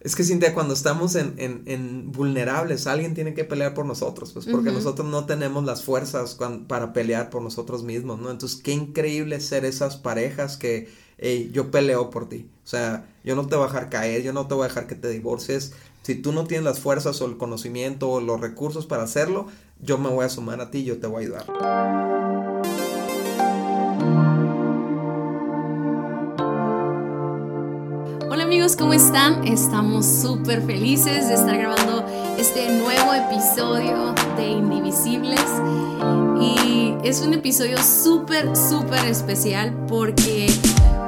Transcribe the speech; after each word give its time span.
Es 0.00 0.16
que 0.16 0.24
Cintia, 0.24 0.54
cuando 0.54 0.72
estamos 0.72 1.14
en, 1.14 1.34
en, 1.36 1.62
en, 1.66 2.10
vulnerables, 2.10 2.86
alguien 2.86 3.12
tiene 3.12 3.34
que 3.34 3.44
pelear 3.44 3.74
por 3.74 3.84
nosotros, 3.84 4.32
pues 4.32 4.46
porque 4.46 4.70
nosotros 4.70 5.06
no 5.06 5.26
tenemos 5.26 5.62
las 5.64 5.84
fuerzas 5.84 6.38
para 6.66 6.94
pelear 6.94 7.28
por 7.28 7.42
nosotros 7.42 7.82
mismos, 7.82 8.18
¿no? 8.18 8.30
Entonces, 8.30 8.62
qué 8.62 8.72
increíble 8.72 9.40
ser 9.40 9.66
esas 9.66 9.98
parejas 9.98 10.56
que, 10.56 10.88
hey, 11.18 11.50
yo 11.52 11.70
peleo 11.70 12.08
por 12.08 12.30
ti. 12.30 12.48
O 12.64 12.66
sea, 12.66 13.06
yo 13.24 13.36
no 13.36 13.46
te 13.46 13.56
voy 13.56 13.64
a 13.64 13.68
dejar 13.68 13.90
caer, 13.90 14.22
yo 14.22 14.32
no 14.32 14.46
te 14.46 14.54
voy 14.54 14.64
a 14.64 14.68
dejar 14.68 14.86
que 14.86 14.94
te 14.94 15.10
divorcies. 15.10 15.74
Si 16.00 16.14
tú 16.14 16.32
no 16.32 16.44
tienes 16.44 16.64
las 16.64 16.80
fuerzas 16.80 17.20
o 17.20 17.26
el 17.26 17.36
conocimiento 17.36 18.08
o 18.08 18.20
los 18.22 18.40
recursos 18.40 18.86
para 18.86 19.02
hacerlo, 19.02 19.48
yo 19.82 19.98
me 19.98 20.08
voy 20.08 20.24
a 20.24 20.30
sumar 20.30 20.62
a 20.62 20.70
ti, 20.70 20.82
yo 20.82 20.98
te 20.98 21.08
voy 21.08 21.24
a 21.24 21.26
ayudar. 21.26 22.19
¿Cómo 28.78 28.92
están? 28.92 29.46
Estamos 29.46 30.04
súper 30.04 30.60
felices 30.60 31.28
de 31.28 31.34
estar 31.34 31.56
grabando 31.56 32.04
este 32.38 32.70
nuevo 32.78 33.14
episodio 33.14 34.14
de 34.36 34.48
Indivisibles. 34.48 35.40
Y 36.38 36.94
es 37.02 37.22
un 37.22 37.32
episodio 37.32 37.82
súper, 37.82 38.54
súper 38.54 39.06
especial 39.06 39.72
porque 39.88 40.46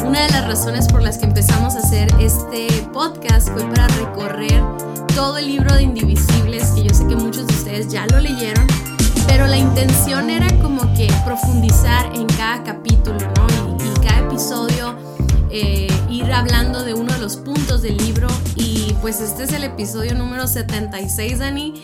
una 0.02 0.22
de 0.22 0.30
las 0.30 0.46
razones 0.46 0.88
por 0.88 1.02
las 1.02 1.18
que 1.18 1.27
empezamos 1.27 1.74
a 1.74 1.80
hacer 1.80 2.08
este 2.18 2.68
podcast 2.91 3.50
fue 3.50 3.64
para 3.66 3.86
recorrer 3.88 4.64
todo 5.14 5.36
el 5.36 5.48
libro 5.48 5.74
de 5.74 5.82
Indivisibles, 5.82 6.70
que 6.70 6.84
yo 6.84 6.94
sé 6.94 7.06
que 7.06 7.16
muchos 7.16 7.46
de 7.46 7.52
ustedes 7.52 7.88
ya 7.88 8.06
lo 8.06 8.19
leyeron, 8.19 8.66
pero 9.27 9.46
la 9.46 9.58
intención 9.58 10.30
era 10.30 10.48
como 10.62 10.80
que 10.94 11.06
profundizar 11.27 12.06
en 12.14 12.27
cada 12.28 12.64
capítulo, 12.64 13.19
¿no? 13.36 13.77
Y 13.77 14.06
cada 14.06 14.20
episodio 14.20 14.96
eh, 15.52 15.87
ir 16.09 16.33
hablando 16.33 16.83
de 16.83 16.95
uno 16.95 17.12
de 17.12 17.19
los 17.19 17.37
puntos 17.37 17.83
del 17.83 17.98
libro 17.98 18.27
y 18.56 18.95
pues 19.02 19.20
este 19.20 19.45
es 19.45 19.52
el 19.52 19.65
episodio 19.65 20.15
número 20.15 20.47
76, 20.47 21.38
Dani. 21.38 21.75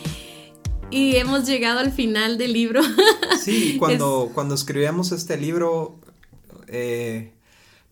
Y 0.90 1.16
hemos 1.16 1.46
llegado 1.46 1.80
al 1.80 1.92
final 1.92 2.38
del 2.38 2.54
libro. 2.54 2.80
Sí, 3.38 3.76
cuando, 3.78 4.30
cuando 4.34 4.54
escribíamos 4.54 5.12
este 5.12 5.38
libro, 5.38 6.00
eh, 6.66 7.32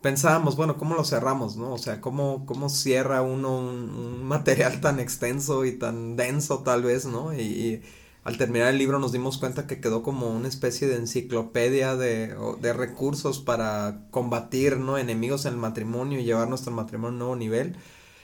pensábamos, 0.02 0.56
bueno, 0.56 0.76
¿cómo 0.76 0.94
lo 0.94 1.04
cerramos, 1.04 1.56
no? 1.56 1.72
O 1.72 1.78
sea, 1.78 2.00
¿cómo, 2.00 2.44
cómo 2.44 2.68
cierra 2.68 3.22
uno 3.22 3.58
un, 3.58 4.24
material 4.24 4.80
tan 4.80 4.98
extenso 4.98 5.64
y 5.64 5.72
tan 5.72 6.16
denso 6.16 6.58
tal 6.58 6.82
vez, 6.82 7.06
no? 7.06 7.32
y 7.32 7.80
al 8.26 8.38
terminar 8.38 8.70
el 8.70 8.78
libro 8.78 8.98
nos 8.98 9.12
dimos 9.12 9.38
cuenta 9.38 9.68
que 9.68 9.80
quedó 9.80 10.02
como 10.02 10.28
una 10.28 10.48
especie 10.48 10.88
de 10.88 10.96
enciclopedia 10.96 11.94
de, 11.94 12.34
de 12.60 12.72
recursos 12.72 13.38
para 13.38 14.00
combatir 14.10 14.78
¿no? 14.78 14.98
enemigos 14.98 15.46
en 15.46 15.52
el 15.52 15.60
matrimonio 15.60 16.18
y 16.18 16.24
llevar 16.24 16.48
nuestro 16.48 16.72
matrimonio 16.72 17.10
a 17.10 17.12
un 17.12 17.18
nuevo 17.20 17.36
nivel. 17.36 17.76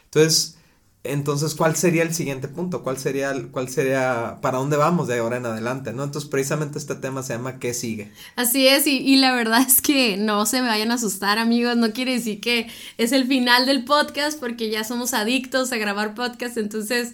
Entonces, 0.06 0.56
entonces, 1.05 1.55
¿cuál 1.55 1.77
sería 1.77 2.03
el 2.03 2.12
siguiente 2.12 2.48
punto? 2.48 2.83
¿Cuál 2.83 2.98
sería, 2.98 3.33
cuál 3.53 3.69
sería, 3.69 4.39
para 4.42 4.59
dónde 4.59 4.77
vamos 4.77 5.06
de 5.06 5.19
ahora 5.19 5.36
en 5.36 5.47
adelante? 5.47 5.92
¿no? 5.92 6.03
Entonces, 6.03 6.28
precisamente 6.28 6.78
este 6.78 6.97
tema 6.97 7.22
se 7.22 7.34
llama 7.34 7.61
¿Qué 7.61 7.72
sigue? 7.72 8.11
Así 8.34 8.66
es, 8.66 8.89
y, 8.89 8.98
y 8.98 9.16
la 9.16 9.33
verdad 9.33 9.62
es 9.64 9.81
que 9.83 10.16
no 10.16 10.47
se 10.47 10.62
me 10.62 10.69
vayan 10.69 10.91
a 10.91 10.94
asustar, 10.94 11.39
amigos, 11.39 11.77
no 11.77 11.92
quiere 11.92 12.14
decir 12.14 12.41
que 12.41 12.66
es 12.98 13.12
el 13.12 13.28
final 13.28 13.66
del 13.66 13.84
podcast, 13.84 14.41
porque 14.41 14.69
ya 14.69 14.83
somos 14.83 15.14
adictos 15.14 15.70
a 15.70 15.77
grabar 15.77 16.16
podcast, 16.16 16.56
entonces 16.56 17.12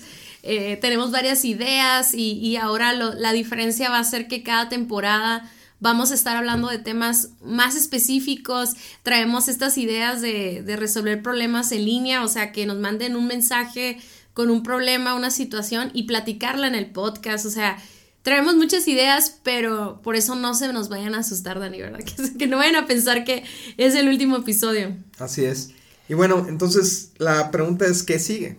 eh, 0.51 0.79
tenemos 0.81 1.11
varias 1.11 1.45
ideas 1.45 2.15
y, 2.15 2.57
ahora 2.57 2.95
la 2.95 3.33
diferencia 3.33 3.91
va 3.91 3.99
a 3.99 4.05
ser 4.05 4.29
que 4.29 4.43
cada 4.43 4.71
temporada 4.71 5.51
vamos 5.79 6.11
a 6.11 6.15
estar 6.15 6.39
hablando 6.39 6.69
de 6.69 6.79
temas 6.79 7.33
más 7.43 7.77
específicos, 7.77 8.71
traemos 9.03 9.49
estas 9.49 9.77
ideas 9.77 10.23
de, 10.23 10.65
resolver 10.79 11.23
problemas 11.23 11.71
en 11.73 11.85
línea, 11.85 12.25
o 12.25 12.29
sea, 12.29 12.51
que 12.51 12.65
nos 12.65 12.79
manden 12.79 13.15
un 13.15 13.27
mensaje 13.27 13.99
con 14.33 14.49
un 14.49 14.63
problema, 14.63 15.15
una 15.15 15.31
situación 15.31 15.91
y 15.93 16.05
platicarla 16.05 16.67
en 16.67 16.75
el 16.75 16.87
podcast, 16.87 17.45
o 17.45 17.51
sea, 17.51 17.77
traemos 18.23 18.57
muchas 18.57 18.89
ideas, 18.89 19.39
pero 19.43 20.01
por 20.03 20.17
eso 20.17 20.35
no 20.35 20.55
se 20.55 20.73
nos 20.73 20.89
vayan 20.89 21.15
a 21.15 21.19
asustar, 21.19 21.61
Dani, 21.61 21.83
¿verdad? 21.83 22.01
Que 22.39 22.47
no 22.47 22.57
vayan 22.57 22.77
a 22.77 22.87
pensar 22.87 23.25
que 23.25 23.45
es 23.77 23.95
el 23.95 24.09
último 24.09 24.39
episodio. 24.39 24.97
Así 25.19 25.45
es. 25.45 25.73
Y 26.09 26.15
bueno, 26.15 26.47
entonces 26.49 27.13
la 27.19 27.51
pregunta 27.51 27.85
es, 27.85 28.03
¿qué 28.03 28.19
sigue? 28.19 28.57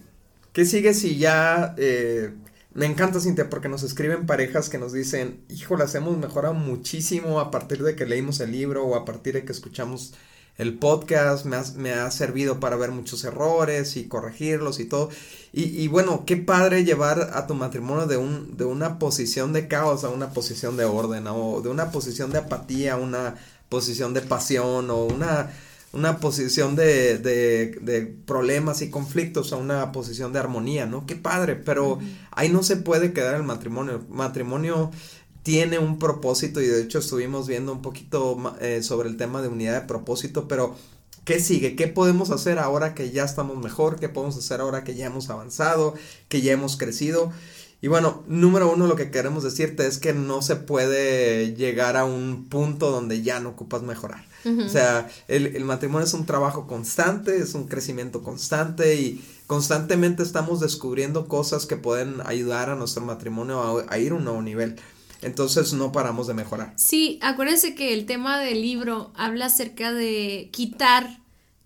¿Qué 0.59 0.65
sigue 0.65 0.93
si 0.93 1.17
ya... 1.17 1.73
Eh, 1.77 2.33
me 2.73 2.85
encanta, 2.85 3.21
Cintia, 3.21 3.49
porque 3.49 3.69
nos 3.69 3.83
escriben 3.83 4.25
parejas 4.25 4.67
que 4.67 4.77
nos 4.77 4.91
dicen, 4.91 5.39
las 5.77 5.95
hemos 5.95 6.17
mejorado 6.17 6.53
muchísimo 6.53 7.39
a 7.39 7.49
partir 7.49 7.81
de 7.81 7.95
que 7.95 8.05
leímos 8.05 8.41
el 8.41 8.51
libro 8.51 8.83
o 8.83 8.97
a 8.97 9.05
partir 9.05 9.35
de 9.35 9.45
que 9.45 9.53
escuchamos 9.53 10.15
el 10.57 10.77
podcast, 10.77 11.45
me 11.45 11.55
ha, 11.55 11.63
me 11.77 11.93
ha 11.93 12.11
servido 12.11 12.59
para 12.59 12.75
ver 12.75 12.91
muchos 12.91 13.23
errores 13.23 13.95
y 13.95 14.09
corregirlos 14.09 14.81
y 14.81 14.85
todo. 14.85 15.09
Y, 15.53 15.81
y, 15.81 15.87
bueno, 15.87 16.25
qué 16.25 16.35
padre 16.35 16.83
llevar 16.83 17.29
a 17.33 17.47
tu 17.47 17.53
matrimonio 17.55 18.05
de, 18.05 18.17
un, 18.17 18.57
de 18.57 18.65
una 18.65 18.99
posición 18.99 19.53
de 19.53 19.69
caos 19.69 20.03
a 20.03 20.09
una 20.09 20.31
posición 20.31 20.75
de 20.75 20.83
orden, 20.83 21.25
o 21.27 21.61
de 21.61 21.69
una 21.69 21.89
posición 21.89 22.31
de 22.33 22.39
apatía 22.39 22.95
a 22.95 22.97
una 22.97 23.35
posición 23.69 24.13
de 24.13 24.23
pasión, 24.23 24.89
o 24.89 25.05
una 25.05 25.51
una 25.91 26.17
posición 26.17 26.75
de, 26.75 27.17
de, 27.17 27.77
de, 27.81 28.01
problemas 28.05 28.81
y 28.81 28.89
conflictos 28.89 29.53
a 29.53 29.57
una 29.57 29.91
posición 29.91 30.31
de 30.33 30.39
armonía, 30.39 30.85
¿no? 30.85 31.05
Qué 31.05 31.15
padre, 31.15 31.55
pero 31.55 31.99
ahí 32.31 32.49
no 32.49 32.61
se 32.61 32.75
puede 32.77 33.11
quedar 33.11 33.35
el 33.35 33.43
matrimonio. 33.43 34.05
Matrimonio 34.09 34.91
tiene 35.43 35.79
un 35.79 35.97
propósito 35.97 36.61
y 36.61 36.67
de 36.67 36.83
hecho 36.83 36.99
estuvimos 36.99 37.47
viendo 37.47 37.71
un 37.71 37.81
poquito 37.81 38.37
eh, 38.61 38.83
sobre 38.83 39.09
el 39.09 39.17
tema 39.17 39.41
de 39.41 39.47
unidad 39.47 39.81
de 39.81 39.87
propósito, 39.87 40.47
pero 40.47 40.75
¿qué 41.25 41.39
sigue? 41.39 41.75
¿Qué 41.75 41.87
podemos 41.87 42.29
hacer 42.29 42.59
ahora 42.59 42.93
que 42.93 43.09
ya 43.09 43.23
estamos 43.23 43.57
mejor? 43.57 43.99
¿Qué 43.99 44.09
podemos 44.09 44.37
hacer 44.37 44.61
ahora 44.61 44.83
que 44.83 44.95
ya 44.95 45.07
hemos 45.07 45.29
avanzado, 45.29 45.95
que 46.27 46.41
ya 46.41 46.51
hemos 46.51 46.77
crecido? 46.77 47.31
Y 47.81 47.87
bueno, 47.87 48.23
número 48.27 48.71
uno, 48.71 48.87
lo 48.87 48.95
que 48.95 49.09
queremos 49.09 49.43
decirte 49.43 49.87
es 49.87 49.99
que 49.99 50.13
no 50.13 50.41
se 50.41 50.57
puede 50.57 51.55
llegar 51.55 51.95
a 51.95 52.03
un 52.03 52.45
punto 52.49 52.91
donde 52.91 53.21
ya 53.21 53.39
no 53.39 53.49
ocupas 53.49 53.83
mejorar. 53.83 54.25
O 54.45 54.69
sea, 54.69 55.09
el, 55.27 55.63
matrimonio 55.65 56.05
es 56.05 56.13
un 56.13 56.25
trabajo 56.25 56.65
constante, 56.65 57.37
es 57.37 57.55
un 57.55 57.67
crecimiento 57.67 58.23
constante 58.23 58.95
y 58.95 59.23
constantemente 59.47 60.23
estamos 60.23 60.61
descubriendo 60.61 61.27
cosas 61.27 61.65
que 61.65 61.75
pueden 61.75 62.21
ayudar 62.25 62.69
a 62.69 62.75
nuestro 62.75 63.03
matrimonio 63.05 63.85
a, 63.89 63.97
ir 63.97 64.11
a 64.11 64.15
un 64.15 64.23
nuevo 64.23 64.41
nivel. 64.41 64.77
Entonces 65.21 65.73
no 65.73 65.91
paramos 65.91 66.27
de 66.27 66.33
mejorar. 66.33 66.73
Sí, 66.77 67.19
acuérdense 67.21 67.75
que 67.75 67.93
el 67.93 68.05
tema 68.05 68.39
del 68.39 68.61
libro 68.61 69.11
habla 69.15 69.47
acerca 69.47 69.91
de 69.91 70.49
quitar, 70.53 71.18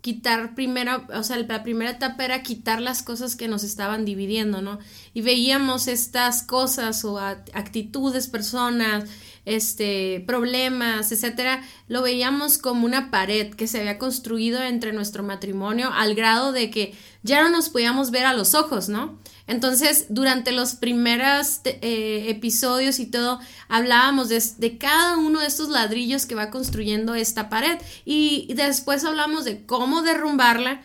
quitar 0.04 0.54
primero, 0.54 1.02
o 1.16 1.24
sea, 1.24 1.38
la 1.38 1.64
primera 1.64 1.92
etapa 1.92 2.26
era 2.26 2.44
quitar 2.44 2.82
las 2.82 3.04
cosas 3.04 3.38
que 3.38 3.48
nos 3.48 3.64
estaban 3.64 4.04
dividiendo, 4.04 4.62
¿no? 4.62 4.80
Y 5.14 5.22
veíamos 5.22 5.88
estas 5.88 6.44
cosas 6.44 7.06
o 7.06 7.18
actitudes, 7.20 8.28
personas, 8.28 9.06
este, 9.46 10.24
problemas, 10.26 11.12
etcétera, 11.12 11.64
lo 11.88 12.02
veíamos 12.02 12.58
como 12.58 12.86
una 12.86 13.12
pared 13.12 13.54
que 13.54 13.68
se 13.68 13.80
había 13.80 13.98
construido 13.98 14.62
entre 14.64 14.94
nuestro 14.94 15.24
matrimonio 15.24 15.92
al 15.94 16.16
grado 16.16 16.52
de 16.52 16.70
que 16.70 16.94
ya 17.24 17.44
no 17.44 17.50
nos 17.50 17.70
podíamos 17.70 18.12
ver 18.12 18.26
a 18.26 18.34
los 18.34 18.56
ojos, 18.56 18.90
¿no? 18.90 19.18
Entonces, 19.46 20.06
durante 20.10 20.52
los 20.52 20.76
primeros 20.76 21.60
eh, 21.66 22.26
episodios 22.30 23.00
y 23.00 23.06
todo, 23.06 23.40
hablábamos 23.68 24.30
de, 24.30 24.78
cada 24.78 25.18
uno 25.18 25.42
de 25.42 25.48
estos 25.48 25.70
ladrillos 25.70 26.26
que 26.26 26.36
va 26.36 26.50
construyendo 26.50 27.14
esta 27.14 27.50
pared. 27.50 27.78
Y 28.06 28.54
después 28.56 29.04
hablamos 29.04 29.44
de 29.44 29.66
cómo 29.66 30.02
derrumbarla. 30.02 30.82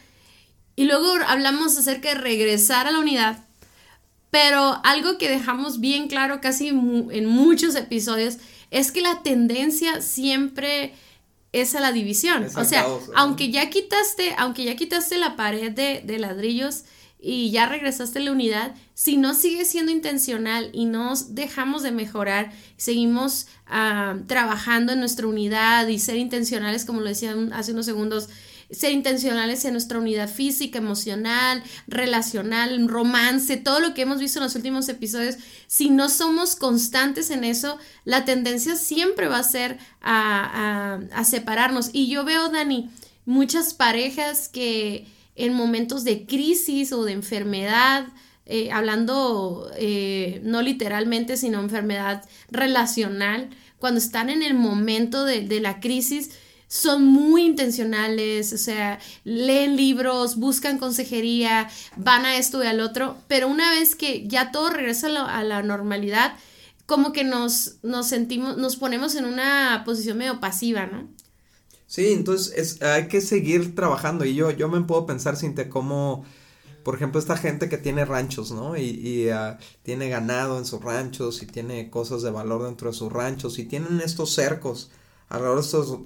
Y 0.75 0.85
luego 0.85 1.13
hablamos 1.27 1.79
acerca 1.79 2.09
de 2.11 2.15
regresar 2.17 2.87
a 2.87 2.93
la 2.93 2.99
unidad 2.99 3.48
pero 4.31 4.81
algo 4.85 5.19
que 5.19 5.29
dejamos 5.29 5.81
bien 5.81 6.09
claro 6.09 6.41
casi 6.41 6.69
en 6.69 7.27
muchos 7.27 7.75
episodios 7.75 8.39
es 8.71 8.93
que 8.93 9.01
la 9.01 9.23
tendencia 9.23 10.03
siempre 10.03 10.95
es 11.53 11.75
a 11.75 11.81
la 11.81 11.93
división. 11.93 12.47
o 12.55 12.65
sea, 12.65 12.87
aunque 13.15 13.51
ya 13.51 13.71
quitaste, 13.71 14.35
aunque 14.37 14.65
ya 14.65 14.77
quitaste 14.77 15.19
la 15.19 15.37
pared 15.37 15.73
de, 15.73 16.19
ladrillos 16.19 16.85
y 17.21 17.51
ya 17.51 17.67
regresaste 17.67 18.19
a 18.19 18.23
la 18.23 18.33
unidad, 18.33 18.75
si 18.95 19.17
no 19.17 19.35
sigue 19.35 19.65
siendo 19.65 19.91
intencional 19.91 20.71
y 20.73 20.85
no 20.85 21.15
dejamos 21.31 21.83
de 21.83 21.91
mejorar, 21.91 22.53
seguimos 22.77 23.47
ah, 23.67 24.17
trabajando 24.27 24.93
en 24.93 25.01
nuestra 25.01 25.27
unidad 25.27 25.89
y 25.89 25.99
ser 25.99 26.17
intencionales, 26.17 26.85
como 26.85 27.01
lo 27.01 27.09
decía 27.09 27.35
hace 27.53 27.73
unos 27.73 27.87
segundos, 27.87 28.29
ser 28.71 28.93
intencionales 28.93 29.65
en 29.65 29.73
nuestra 29.73 29.99
unidad 29.99 30.29
física, 30.29 30.79
emocional, 30.79 31.63
relacional, 31.87 32.87
romance, 32.89 33.57
todo 33.57 33.81
lo 33.81 33.95
que 33.95 34.03
hemos 34.03 34.21
visto 34.21 34.39
en 34.39 34.45
los 34.45 34.55
últimos 34.57 34.89
episodios, 34.89 35.37
si 35.67 35.89
no 35.89 36.09
somos 36.09 36.55
constantes 36.55 37.31
en 37.31 37.45
eso, 37.45 37.79
la 38.05 38.25
tendencia 38.25 38.77
siempre 38.77 39.29
va 39.29 39.39
a 39.39 39.43
ser 39.43 39.79
a, 40.03 41.01
separarnos. 41.25 41.91
Y 41.93 42.09
yo 42.09 42.25
veo, 42.25 42.51
Dani, 42.51 42.91
muchas 43.25 43.73
parejas 43.73 44.49
que 44.49 45.07
en 45.35 45.55
momentos 45.55 46.05
de 46.05 46.27
crisis 46.27 46.93
o 46.93 47.05
de 47.05 47.13
enfermedad, 47.13 48.09
eh, 48.45 48.71
hablando 48.71 49.71
eh, 49.77 50.41
no 50.43 50.63
literalmente, 50.63 51.37
sino 51.37 51.61
enfermedad 51.61 52.25
relacional, 52.51 53.49
cuando 53.79 53.99
están 53.99 54.29
en 54.29 54.43
el 54.43 54.55
momento 54.55 55.25
de, 55.25 55.43
de 55.43 55.61
la 55.61 55.81
crisis, 55.81 56.31
son 56.69 57.07
muy 57.07 57.47
intencionales, 57.47 58.53
o 58.53 58.59
sea, 58.59 59.01
leen 59.25 59.77
libros, 59.77 60.37
buscan 60.37 60.79
consejería, 60.79 61.69
van 61.97 62.27
a 62.27 62.37
esto 62.37 62.63
y 62.63 62.67
al 62.67 62.81
otro, 62.81 63.17
pero 63.27 63.49
una 63.49 63.71
vez 63.71 63.97
que 63.97 64.29
ya 64.29 64.53
todo 64.53 64.69
regresa 64.71 65.09
a 65.09 65.43
la, 65.43 65.63
normalidad, 65.63 66.35
como 66.85 67.13
que 67.13 67.25
nos, 67.25 67.77
nos 67.83 68.07
sentimos, 68.07 68.59
nos 68.59 68.77
ponemos 68.77 69.15
en 69.15 69.25
una 69.25 69.83
posición 69.85 70.19
medio 70.19 70.41
pasiva, 70.41 70.87
¿no? 70.87 71.09
Sí, 71.87 72.13
entonces 72.13 72.53
es, 72.55 72.83
hay 72.83 73.09
que 73.09 73.23
seguir 73.23 73.75
trabajando 73.75 74.27
y 74.27 74.35
yo, 74.35 74.51
yo 74.51 74.69
me 74.69 74.83
puedo 74.83 75.07
pensar, 75.07 75.39
Cintia, 75.39 75.71
cómo, 75.71 76.27
por 76.83 76.95
ejemplo, 76.95 77.19
esta 77.19 77.39
gente 77.39 77.71
que 77.71 77.79
tiene 77.79 78.05
ranchos, 78.05 78.51
¿no? 78.51 78.77
Y, 78.77 78.83
y 78.83 79.31
ah, 79.31 79.59
tiene 79.85 80.11
ganado 80.11 80.59
en 80.59 80.67
sus 80.67 80.83
ranchos 80.83 81.43
y 81.43 81.47
tiene 81.47 81.89
cosas 81.89 82.21
de 82.21 82.31
valor 82.31 82.65
dentro 82.65 82.91
de 82.91 82.97
sus 82.97 83.11
ranchos 83.11 83.59
y 83.59 83.65
tienen 83.65 84.03
estos 84.03 84.35
cercos 84.35 84.91
alrededor 85.29 85.59
de 85.59 85.65
estos 85.65 85.99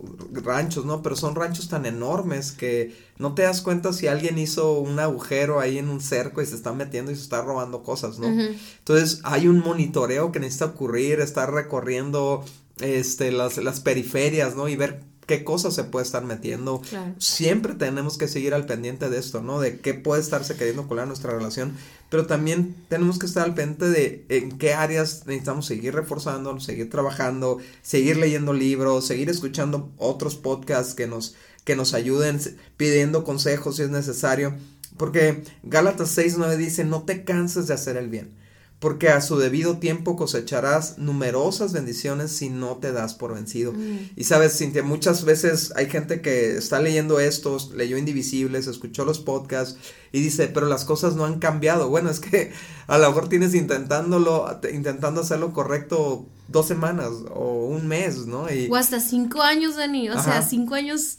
ranchos, 0.45 0.85
¿no? 0.85 1.03
Pero 1.03 1.17
son 1.17 1.35
ranchos 1.35 1.69
tan 1.69 1.87
enormes 1.87 2.53
que 2.53 2.97
no 3.19 3.35
te 3.35 3.43
das 3.43 3.61
cuenta 3.63 3.93
si 3.93 4.09
alguien 4.09 4.39
hizo 4.39 4.79
un 4.79 4.99
agujero 4.99 5.61
ahí 5.61 5.79
en 5.79 5.89
un 5.89 6.01
cerco 6.01 6.43
y 6.43 6.47
se 6.47 6.57
está 6.57 6.73
metiendo 6.73 7.13
y 7.13 7.17
se 7.17 7.23
está 7.23 7.43
robando 7.43 7.83
cosas, 7.83 8.19
¿no? 8.19 8.27
Entonces 8.27 9.21
hay 9.23 9.47
un 9.47 9.61
monitoreo 9.61 10.33
que 10.33 10.41
necesita 10.41 10.67
ocurrir, 10.67 11.21
estar 11.21 11.53
recorriendo 11.53 12.45
este 12.81 13.31
las, 13.31 13.59
las 13.59 13.81
periferias, 13.81 14.57
¿no? 14.57 14.69
Y 14.69 14.77
ver 14.77 15.12
qué 15.33 15.45
cosas 15.45 15.75
se 15.75 15.85
puede 15.85 16.05
estar 16.05 16.25
metiendo. 16.25 16.83
Siempre 17.17 17.73
tenemos 17.75 18.19
que 18.19 18.29
seguir 18.29 18.53
al 18.53 18.67
pendiente 18.67 19.09
de 19.09 19.19
esto, 19.19 19.41
¿no? 19.41 19.61
De 19.61 19.81
qué 19.81 19.95
puede 19.95 20.21
estarse 20.21 20.57
queriendo 20.57 20.87
colar 20.87 21.07
nuestra 21.07 21.33
relación, 21.33 21.73
pero 22.11 22.27
también 22.27 22.77
tenemos 22.89 23.19
que 23.19 23.25
estar 23.25 23.45
al 23.45 23.55
pendiente 23.55 23.89
de 23.89 24.27
en 24.29 24.59
qué 24.59 24.75
áreas 24.75 25.23
necesitamos 25.27 25.65
seguir 25.65 25.95
reforzando, 25.95 26.61
seguir 26.61 26.91
trabajando, 26.91 27.59
seguir 27.81 28.19
leyendo 28.19 28.53
libros, 28.53 29.07
seguir 29.07 29.31
escuchando 29.31 29.91
otros 29.97 30.37
podcasts 30.37 30.95
que 30.95 31.07
nos 31.07 31.35
que 31.65 31.77
nos 31.77 31.95
ayuden 31.95 32.41
pidiendo 32.77 33.25
consejos 33.25 33.77
si 33.77 33.83
es 33.83 33.91
necesario, 33.91 34.57
porque 34.99 35.45
Gálatas 35.63 36.11
6:9 36.11 36.59
dice, 36.59 36.85
"No 36.85 37.05
te 37.05 37.25
canses 37.25 37.69
de 37.69 37.75
hacer 37.75 37.97
el 37.97 38.09
bien." 38.09 38.42
Porque 38.83 39.11
a 39.11 39.21
su 39.21 39.39
debido 39.39 39.79
tiempo 39.79 40.17
cosecharás 40.17 40.99
numerosas 40.99 41.73
bendiciones 41.73 42.33
si 42.33 42.49
no 42.49 42.79
te 42.79 42.91
das 42.91 43.15
por 43.15 43.33
vencido. 43.33 43.73
Mm. 43.73 44.11
Y 44.17 44.25
sabes, 44.25 44.59
Cintia, 44.59 44.83
muchas 44.83 45.25
veces 45.25 45.73
hay 45.77 45.89
gente 45.89 46.21
que 46.21 46.57
está 46.57 46.81
leyendo 46.81 47.21
estos, 47.21 47.71
leyó 47.71 47.97
Indivisibles, 47.97 48.67
escuchó 48.67 49.05
los 49.05 49.21
podcasts 49.21 49.79
y 50.11 50.21
dice, 50.21 50.49
pero 50.49 50.67
las 50.67 50.85
cosas 50.85 51.15
no 51.15 51.25
han 51.25 51.39
cambiado. 51.39 51.91
Bueno, 51.91 52.11
es 52.11 52.19
que 52.19 52.51
a 52.89 52.99
lo 52.99 53.07
mejor 53.07 53.29
tienes 53.29 53.55
intentándolo, 53.55 54.49
intentando 54.73 55.21
hacerlo 55.21 55.53
correcto 55.53 56.27
dos 56.49 56.67
semanas 56.67 57.11
o 57.33 57.67
un 57.67 57.87
mes, 57.87 58.27
¿no? 58.27 58.53
Y... 58.53 58.67
O 58.69 58.75
hasta 58.75 58.99
cinco 58.99 59.43
años, 59.43 59.77
Dani. 59.77 60.11
O 60.11 60.21
sea, 60.21 60.43
cinco 60.43 60.75
años 60.75 61.19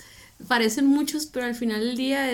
parecen 0.49 0.85
muchos, 0.85 1.27
pero 1.27 1.45
al 1.45 1.55
final 1.55 1.79
del 1.79 1.95
día 1.95 2.29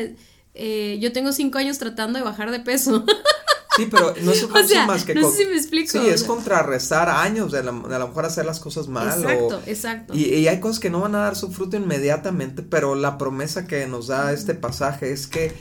eh, 0.55 0.97
yo 0.99 1.13
tengo 1.13 1.33
cinco 1.33 1.59
años 1.59 1.77
tratando 1.77 2.17
de 2.17 2.25
bajar 2.25 2.49
de 2.49 2.61
peso. 2.61 3.05
Sí, 3.79 3.87
pero 3.89 4.13
no 4.21 4.31
es 4.31 4.43
o 4.43 4.67
sea, 4.67 4.85
más 4.85 5.05
que... 5.05 5.15
No 5.15 5.29
sé 5.29 5.37
si 5.37 5.45
me 5.45 5.57
explico. 5.57 5.91
Sí, 5.91 6.07
es 6.07 6.23
contrarrestar 6.23 7.09
años 7.09 7.51
de, 7.51 7.59
a 7.59 7.63
lo 7.63 7.73
mejor 7.73 8.25
hacer 8.25 8.45
las 8.45 8.59
cosas 8.59 8.87
mal. 8.87 9.07
Exacto, 9.07 9.61
exacto. 9.65 10.13
Y, 10.15 10.25
y, 10.25 10.47
hay 10.47 10.59
cosas 10.59 10.79
que 10.79 10.89
no 10.89 11.01
van 11.01 11.15
a 11.15 11.19
dar 11.19 11.35
su 11.35 11.51
fruto 11.51 11.77
inmediatamente, 11.77 12.61
pero 12.63 12.95
la 12.95 13.17
promesa 13.17 13.67
que 13.67 13.87
nos 13.87 14.07
da 14.07 14.31
este 14.31 14.55
pasaje 14.55 15.11
es 15.11 15.27
que 15.27 15.53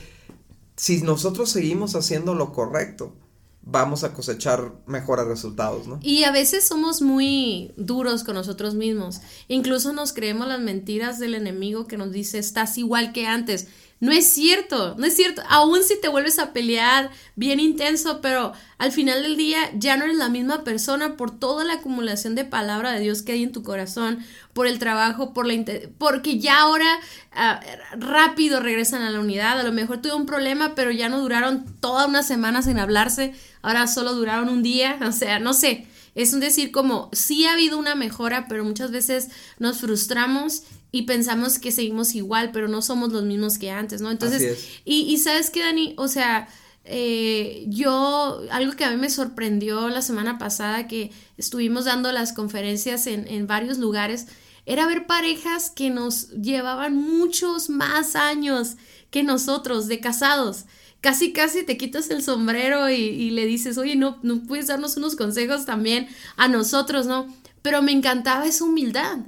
si 0.75 1.01
nosotros 1.01 1.49
seguimos 1.49 1.95
haciendo 1.95 2.35
lo 2.35 2.53
correcto, 2.53 3.13
vamos 3.61 4.03
a 4.03 4.13
cosechar 4.13 4.73
mejores 4.87 5.25
resultados, 5.25 5.87
¿no? 5.87 5.99
Y 6.01 6.23
a 6.23 6.31
veces 6.31 6.67
somos 6.67 7.01
muy 7.01 7.73
duros 7.77 8.23
con 8.23 8.35
nosotros 8.35 8.75
mismos. 8.75 9.21
Incluso 9.47 9.93
nos 9.93 10.13
creemos 10.13 10.47
las 10.47 10.59
mentiras 10.59 11.19
del 11.19 11.35
enemigo 11.35 11.87
que 11.87 11.97
nos 11.97 12.11
dice, 12.11 12.39
estás 12.39 12.77
igual 12.77 13.13
que 13.13 13.27
antes. 13.27 13.67
No 14.01 14.13
es 14.13 14.31
cierto, 14.31 14.95
no 14.97 15.05
es 15.05 15.15
cierto. 15.15 15.41
Aún 15.49 15.83
si 15.83 15.99
te 15.99 16.07
vuelves 16.07 16.39
a 16.39 16.53
pelear 16.53 17.11
bien 17.35 17.59
intenso, 17.59 18.21
pero 18.21 18.53
al 18.77 18.93
final 18.93 19.23
del 19.23 19.35
día 19.35 19.59
ya 19.75 19.97
no 19.97 20.05
eres 20.05 20.15
la 20.15 20.29
misma 20.29 20.63
persona 20.63 21.17
por 21.17 21.37
toda 21.37 21.65
la 21.65 21.75
acumulación 21.75 22.33
de 22.33 22.45
palabra 22.45 22.93
de 22.93 23.01
Dios 23.01 23.23
que 23.23 23.33
hay 23.33 23.43
en 23.43 23.51
tu 23.51 23.61
corazón, 23.61 24.19
por 24.53 24.67
el 24.67 24.79
trabajo, 24.79 25.33
por 25.33 25.45
la 25.45 25.53
porque 25.97 26.39
ya 26.39 26.61
ahora 26.61 26.99
ah, 27.33 27.59
rápido 27.97 28.61
regresan 28.61 29.01
a 29.01 29.09
la 29.09 29.19
unidad. 29.19 29.59
A 29.59 29.63
lo 29.63 29.73
mejor 29.73 30.01
tuve 30.01 30.13
un 30.13 30.25
problema, 30.25 30.75
pero 30.75 30.91
ya 30.91 31.09
no 31.09 31.19
duraron 31.19 31.65
toda 31.81 32.07
una 32.07 32.23
semana 32.23 32.61
sin 32.61 32.79
hablarse, 32.79 33.33
ahora 33.61 33.85
solo 33.87 34.13
duraron 34.13 34.47
un 34.47 34.63
día, 34.63 34.97
o 35.05 35.11
sea, 35.11 35.39
no 35.39 35.53
sé. 35.53 35.87
Es 36.15 36.33
un 36.33 36.39
decir 36.39 36.71
como, 36.71 37.09
sí 37.13 37.45
ha 37.45 37.53
habido 37.53 37.77
una 37.77 37.95
mejora, 37.95 38.47
pero 38.47 38.63
muchas 38.63 38.91
veces 38.91 39.29
nos 39.59 39.77
frustramos 39.77 40.63
y 40.91 41.03
pensamos 41.03 41.59
que 41.59 41.71
seguimos 41.71 42.15
igual, 42.15 42.51
pero 42.51 42.67
no 42.67 42.81
somos 42.81 43.11
los 43.11 43.23
mismos 43.23 43.57
que 43.57 43.69
antes, 43.69 44.01
¿no? 44.01 44.09
Entonces, 44.09 44.81
y, 44.85 45.01
y 45.01 45.17
sabes 45.17 45.49
qué, 45.51 45.61
Dani, 45.61 45.93
o 45.97 46.07
sea, 46.07 46.47
eh, 46.85 47.65
yo, 47.67 48.41
algo 48.51 48.73
que 48.73 48.85
a 48.85 48.91
mí 48.91 48.97
me 48.97 49.11
sorprendió 49.11 49.89
la 49.89 50.01
semana 50.01 50.39
pasada, 50.39 50.87
que 50.87 51.11
estuvimos 51.37 51.85
dando 51.85 52.11
las 52.11 52.33
conferencias 52.33 53.05
en, 53.05 53.27
en 53.27 53.45
varios 53.45 53.77
lugares, 53.77 54.25
era 54.65 54.87
ver 54.87 55.05
parejas 55.05 55.69
que 55.69 55.91
nos 55.91 56.29
llevaban 56.31 56.95
muchos 56.95 57.69
más 57.69 58.15
años 58.15 58.75
que 59.11 59.23
nosotros 59.23 59.87
de 59.87 59.99
casados. 59.99 60.65
Casi, 61.01 61.31
casi 61.31 61.63
te 61.63 61.77
quitas 61.77 62.09
el 62.09 62.23
sombrero 62.23 62.89
y, 62.89 62.95
y 62.95 63.29
le 63.29 63.45
dices, 63.45 63.77
oye, 63.77 63.95
no, 63.95 64.19
no 64.23 64.41
puedes 64.43 64.67
darnos 64.67 64.97
unos 64.97 65.15
consejos 65.15 65.65
también 65.65 66.07
a 66.35 66.47
nosotros, 66.47 67.05
¿no? 67.05 67.33
Pero 67.61 67.81
me 67.81 67.91
encantaba 67.91 68.47
esa 68.47 68.65
humildad 68.65 69.19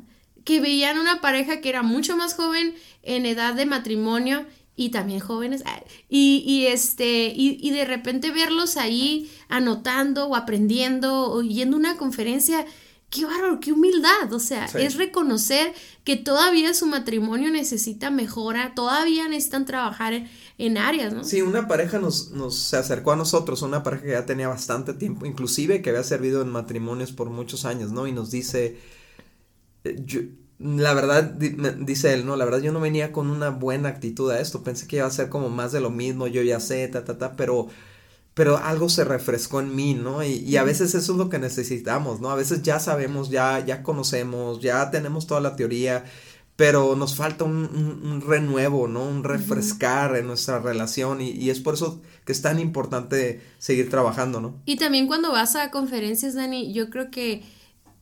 que 0.44 0.60
veían 0.60 0.98
una 0.98 1.22
pareja 1.22 1.62
que 1.62 1.70
era 1.70 1.84
mucho 1.84 2.18
más 2.18 2.34
joven 2.34 2.76
en 3.04 3.26
edad 3.26 3.54
de 3.54 3.66
matrimonio 3.66 4.46
y 4.76 4.90
también 4.90 5.20
jóvenes 5.20 5.64
y, 6.10 6.44
y 6.46 6.68
este 6.68 7.28
y, 7.28 7.58
y, 7.62 7.72
de 7.72 7.86
repente 7.86 8.32
verlos 8.32 8.78
ahí 8.78 9.30
anotando 9.50 10.28
o 10.28 10.36
aprendiendo 10.36 11.32
o 11.32 11.42
yendo 11.42 11.78
a 11.78 11.80
una 11.80 11.98
conferencia 11.98 12.66
qué 13.10 13.26
bárbaro 13.26 13.60
qué 13.60 13.74
humildad 13.74 14.32
o 14.32 14.40
sea 14.40 14.66
es 14.66 14.96
reconocer 14.96 15.74
que 16.06 16.16
todavía 16.16 16.74
su 16.74 16.88
matrimonio 16.88 17.52
necesita 17.52 18.10
mejora 18.10 18.74
todavía 18.74 19.28
necesitan 19.28 19.66
trabajar 19.66 20.14
en, 20.14 20.30
en 20.58 20.78
áreas 20.78 21.14
no 21.14 21.26
sí 21.26 21.42
una 21.42 21.68
pareja 21.68 22.00
nos, 22.00 22.32
nos 22.32 22.56
se 22.56 22.78
acercó 22.78 23.12
a 23.12 23.18
nosotros 23.18 23.62
una 23.64 23.84
pareja 23.84 24.04
que 24.04 24.12
ya 24.12 24.26
tenía 24.26 24.48
bastante 24.48 24.94
tiempo 24.94 25.26
inclusive 25.26 25.82
que 25.82 25.90
había 25.90 26.04
servido 26.04 26.42
en 26.42 26.50
matrimonios 26.50 27.12
por 27.12 27.30
muchos 27.30 27.66
años 27.66 27.92
no 27.92 28.08
y 28.08 28.14
nos 28.14 28.32
dice 28.32 28.80
yo, 29.84 30.22
la 30.64 30.94
verdad, 30.94 31.24
dice 31.24 32.14
él, 32.14 32.26
no, 32.26 32.36
la 32.36 32.46
verdad 32.46 32.62
yo 32.62 32.72
no 32.72 32.80
venía 32.80 33.12
con 33.12 33.30
una 33.30 33.50
buena 33.50 33.90
actitud 33.90 34.30
a 34.32 34.40
esto, 34.40 34.64
pensé 34.64 34.88
que 34.88 34.98
iba 34.98 35.08
a 35.08 35.12
ser 35.12 35.30
como 35.30 35.50
más 35.50 35.72
de 35.72 35.82
lo 35.82 35.90
mismo, 35.90 36.28
yo 36.28 36.44
ya 36.44 36.60
sé, 36.60 36.88
ta, 36.88 37.04
ta, 37.04 37.18
ta, 37.18 37.36
pero, 37.36 37.68
pero 38.34 38.58
algo 38.58 38.88
se 38.88 39.04
refrescó 39.04 39.60
en 39.60 39.76
mí, 39.76 39.96
¿no? 39.96 40.24
Y, 40.24 40.34
y, 40.34 40.58
a 40.58 40.64
veces 40.64 40.94
eso 40.94 41.14
es 41.14 41.18
lo 41.18 41.30
que 41.30 41.40
necesitamos, 41.40 42.22
¿no? 42.22 42.30
A 42.30 42.36
veces 42.36 42.62
ya 42.62 42.80
sabemos, 42.80 43.30
ya, 43.32 43.64
ya 43.66 43.82
conocemos, 43.82 44.62
ya 44.62 44.92
tenemos 44.92 45.26
toda 45.26 45.42
la 45.42 45.56
teoría, 45.56 46.06
pero 46.56 46.96
nos 46.96 47.16
falta 47.16 47.44
un, 47.44 48.24
renuevo, 48.26 48.88
¿no? 48.88 49.04
Un 49.04 49.24
refrescar 49.24 50.16
en 50.16 50.28
nuestra 50.28 50.60
relación 50.60 51.22
y, 51.22 51.32
y, 51.32 51.50
es 51.50 51.60
por 51.60 51.74
eso 51.74 52.04
que 52.24 52.34
es 52.34 52.42
tan 52.44 52.60
importante 52.60 53.42
seguir 53.58 53.90
trabajando, 53.90 54.42
¿no? 54.42 54.62
Y 54.66 54.76
también 54.76 55.08
cuando 55.08 55.32
vas 55.32 55.56
a 55.56 55.72
conferencias, 55.72 56.36
Dani, 56.36 56.72
yo 56.72 56.92
creo 56.92 57.10
que 57.10 57.42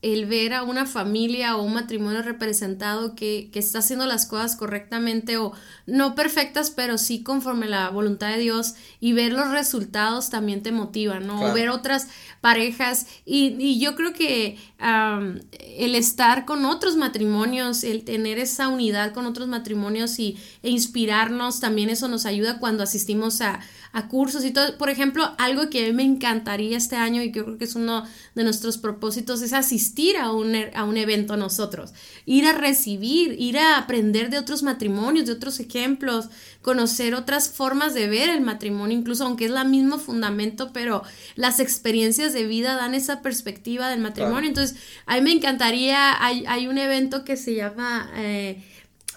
el 0.01 0.25
ver 0.27 0.53
a 0.53 0.63
una 0.63 0.85
familia 0.85 1.57
o 1.57 1.63
un 1.63 1.73
matrimonio 1.73 2.21
representado 2.21 3.15
que, 3.15 3.49
que, 3.51 3.59
está 3.59 3.79
haciendo 3.79 4.05
las 4.05 4.25
cosas 4.25 4.55
correctamente 4.55 5.37
o 5.37 5.51
no 5.87 6.15
perfectas, 6.15 6.71
pero 6.71 6.97
sí 6.97 7.21
conforme 7.21 7.67
la 7.67 7.89
voluntad 7.89 8.29
de 8.29 8.39
Dios 8.39 8.75
y 9.01 9.11
ver 9.11 9.33
los 9.33 9.51
resultados 9.51 10.29
también 10.29 10.63
te 10.63 10.71
motiva, 10.71 11.19
¿no? 11.19 11.41
O 11.41 11.53
ver 11.53 11.69
otras 11.69 12.07
parejas 12.39 13.07
y, 13.25 13.55
y 13.59 13.79
yo 13.79 13.95
creo 13.95 14.13
que 14.13 14.57
el 14.79 15.95
estar 15.95 16.45
con 16.45 16.65
otros 16.65 16.95
matrimonios, 16.95 17.83
el 17.83 18.03
tener 18.03 18.39
esa 18.39 18.69
unidad 18.69 19.13
con 19.13 19.25
otros 19.25 19.47
matrimonios 19.47 20.19
y, 20.19 20.37
e 20.63 20.69
inspirarnos, 20.69 21.59
también 21.59 21.89
eso 21.89 22.07
nos 22.07 22.25
ayuda 22.25 22.59
cuando 22.59 22.83
asistimos 22.83 23.41
a, 23.41 23.59
a 23.91 24.07
cursos 24.07 24.45
y 24.45 24.51
todo. 24.51 24.77
Por 24.77 24.89
ejemplo, 24.89 25.35
algo 25.37 25.69
que 25.69 25.83
a 25.83 25.87
mí 25.87 25.93
me 25.93 26.03
encantaría 26.03 26.77
este 26.77 26.95
año 26.95 27.21
y 27.21 27.31
que 27.31 27.39
yo 27.39 27.45
creo 27.45 27.57
que 27.57 27.65
es 27.65 27.75
uno 27.75 28.05
de 28.35 28.43
nuestros 28.43 28.77
propósitos 28.77 29.41
es 29.41 29.51
asistir 29.51 30.15
a 30.15 30.31
un, 30.31 30.55
a 30.73 30.83
un 30.85 30.95
evento 30.95 31.35
nosotros, 31.35 31.93
ir 32.25 32.45
a 32.45 32.53
recibir, 32.53 33.35
ir 33.39 33.57
a 33.57 33.77
aprender 33.77 34.29
de 34.29 34.37
otros 34.37 34.63
matrimonios, 34.63 35.25
de 35.25 35.33
otros 35.33 35.59
ejemplos, 35.59 36.29
conocer 36.61 37.15
otras 37.15 37.49
formas 37.49 37.93
de 37.93 38.07
ver 38.07 38.29
el 38.29 38.41
matrimonio, 38.41 38.97
incluso 38.97 39.25
aunque 39.25 39.45
es 39.45 39.51
la 39.51 39.63
mismo 39.63 39.97
fundamento, 39.97 40.71
pero 40.71 41.03
las 41.35 41.59
experiencias 41.59 42.33
de 42.33 42.45
vida 42.45 42.75
dan 42.75 42.93
esa 42.93 43.21
perspectiva 43.21 43.89
del 43.89 43.99
matrimonio. 43.99 44.47
Entonces, 44.49 44.68
a 45.05 45.15
mí 45.15 45.21
me 45.21 45.31
encantaría, 45.31 46.23
hay, 46.23 46.45
hay 46.47 46.67
un 46.67 46.77
evento 46.77 47.23
que 47.23 47.37
se 47.37 47.55
llama... 47.55 48.11
Eh, 48.15 48.63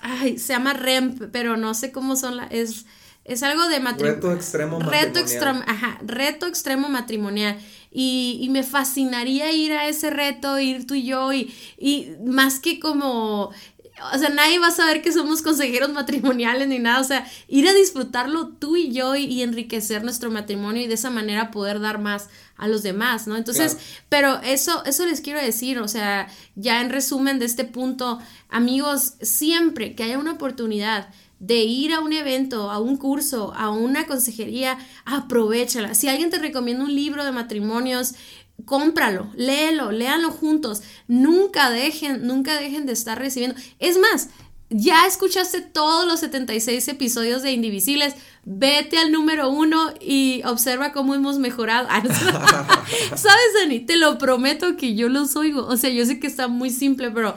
ay, 0.01 0.39
se 0.39 0.53
llama 0.53 0.73
REMP, 0.73 1.31
pero 1.31 1.57
no 1.57 1.75
sé 1.75 1.93
cómo 1.93 2.17
son 2.17 2.37
la, 2.37 2.47
es 2.47 2.87
es 3.25 3.43
algo 3.43 3.69
de 3.69 3.79
matrimonio. 3.79 4.17
Reto 4.17 4.33
extremo 4.33 4.81
matrimonial. 4.81 5.07
Reto 5.07 5.19
extremo, 5.21 5.63
ajá, 5.67 5.99
reto 6.05 6.47
extremo 6.47 6.89
matrimonial. 6.89 7.59
Y, 7.93 8.39
y, 8.41 8.49
me 8.49 8.63
fascinaría 8.63 9.53
ir 9.53 9.73
a 9.73 9.87
ese 9.87 10.11
reto, 10.11 10.59
ir 10.59 10.87
tú 10.87 10.95
y 10.95 11.05
yo, 11.05 11.33
y, 11.33 11.55
y 11.79 12.15
más 12.25 12.59
que 12.59 12.81
como 12.81 13.53
o 14.15 14.19
sea, 14.19 14.29
nadie 14.31 14.59
va 14.59 14.69
a 14.69 14.73
saber 14.73 15.03
que 15.03 15.13
somos 15.13 15.43
consejeros 15.43 15.93
matrimoniales 15.93 16.69
ni 16.69 16.79
nada, 16.79 17.01
o 17.01 17.05
sea, 17.05 17.27
ir 17.49 17.69
a 17.69 17.75
disfrutarlo 17.75 18.49
tú 18.49 18.77
y 18.77 18.93
yo 18.93 19.15
y, 19.17 19.43
enriquecer 19.43 20.05
nuestro 20.05 20.31
matrimonio 20.31 20.83
y 20.83 20.87
de 20.87 20.95
esa 20.95 21.11
manera 21.11 21.51
poder 21.51 21.81
dar 21.81 21.99
más 21.99 22.29
a 22.57 22.69
los 22.69 22.83
demás, 22.83 23.27
¿no? 23.27 23.37
Entonces, 23.37 23.77
pero 24.09 24.41
eso, 24.43 24.85
eso 24.85 25.05
les 25.07 25.21
quiero 25.21 25.41
decir, 25.41 25.79
o 25.79 25.89
sea, 25.89 26.29
ya 26.55 26.81
en 26.81 26.91
resumen 26.91 27.39
de 27.39 27.47
este 27.47 27.65
punto, 27.65 28.19
amigos, 28.49 29.15
siempre 29.21 29.95
que 29.95 30.05
haya 30.05 30.19
una 30.19 30.33
oportunidad 30.33 31.09
de 31.43 31.65
ir 31.65 31.93
a 31.93 31.99
un 31.99 32.13
evento, 32.13 32.71
a 32.71 32.79
un 32.79 32.97
curso, 32.97 33.53
a 33.57 33.71
una 33.71 34.07
consejería, 34.07 34.79
aprovechala. 35.05 35.93
Si 35.95 36.09
alguien 36.09 36.31
te 36.31 36.39
recomienda 36.39 36.85
un 36.85 36.95
libro 36.95 37.25
de 37.25 37.33
matrimonios, 37.33 38.15
cómpralo, 38.65 39.31
léelo, 39.37 39.93
léanlo 39.93 40.31
juntos. 40.31 40.83
Nunca 41.09 41.71
dejen, 41.71 42.27
nunca 42.27 42.59
dejen 42.59 42.87
de 42.87 42.93
estar 42.93 43.19
recibiendo. 43.19 43.59
Es 43.79 43.99
más, 43.99 44.29
ya 44.75 45.07
escuchaste 45.07 45.61
todos 45.61 46.07
los 46.07 46.21
76 46.21 46.89
episodios 46.89 47.43
de 47.43 47.53
Indivisibles, 47.53 48.15
vete 48.45 48.99
al 48.99 49.13
número 49.13 49.51
uno 49.51 49.93
y 50.01 50.43
observa 50.45 50.93
cómo 50.93 51.15
hemos 51.15 51.39
mejorado. 51.39 51.89
¿Sabes, 53.15 53.53
Dani? 53.61 53.81
Te 53.81 53.97
lo 53.97 54.17
prometo 54.19 54.77
que 54.77 54.95
yo 54.95 55.09
los 55.09 55.37
oigo. 55.37 55.67
O 55.67 55.77
sea, 55.77 55.91
yo 55.91 56.07
sé 56.07 56.19
que 56.19 56.27
está 56.27 56.49
muy 56.49 56.71
simple, 56.71 57.11
pero 57.11 57.35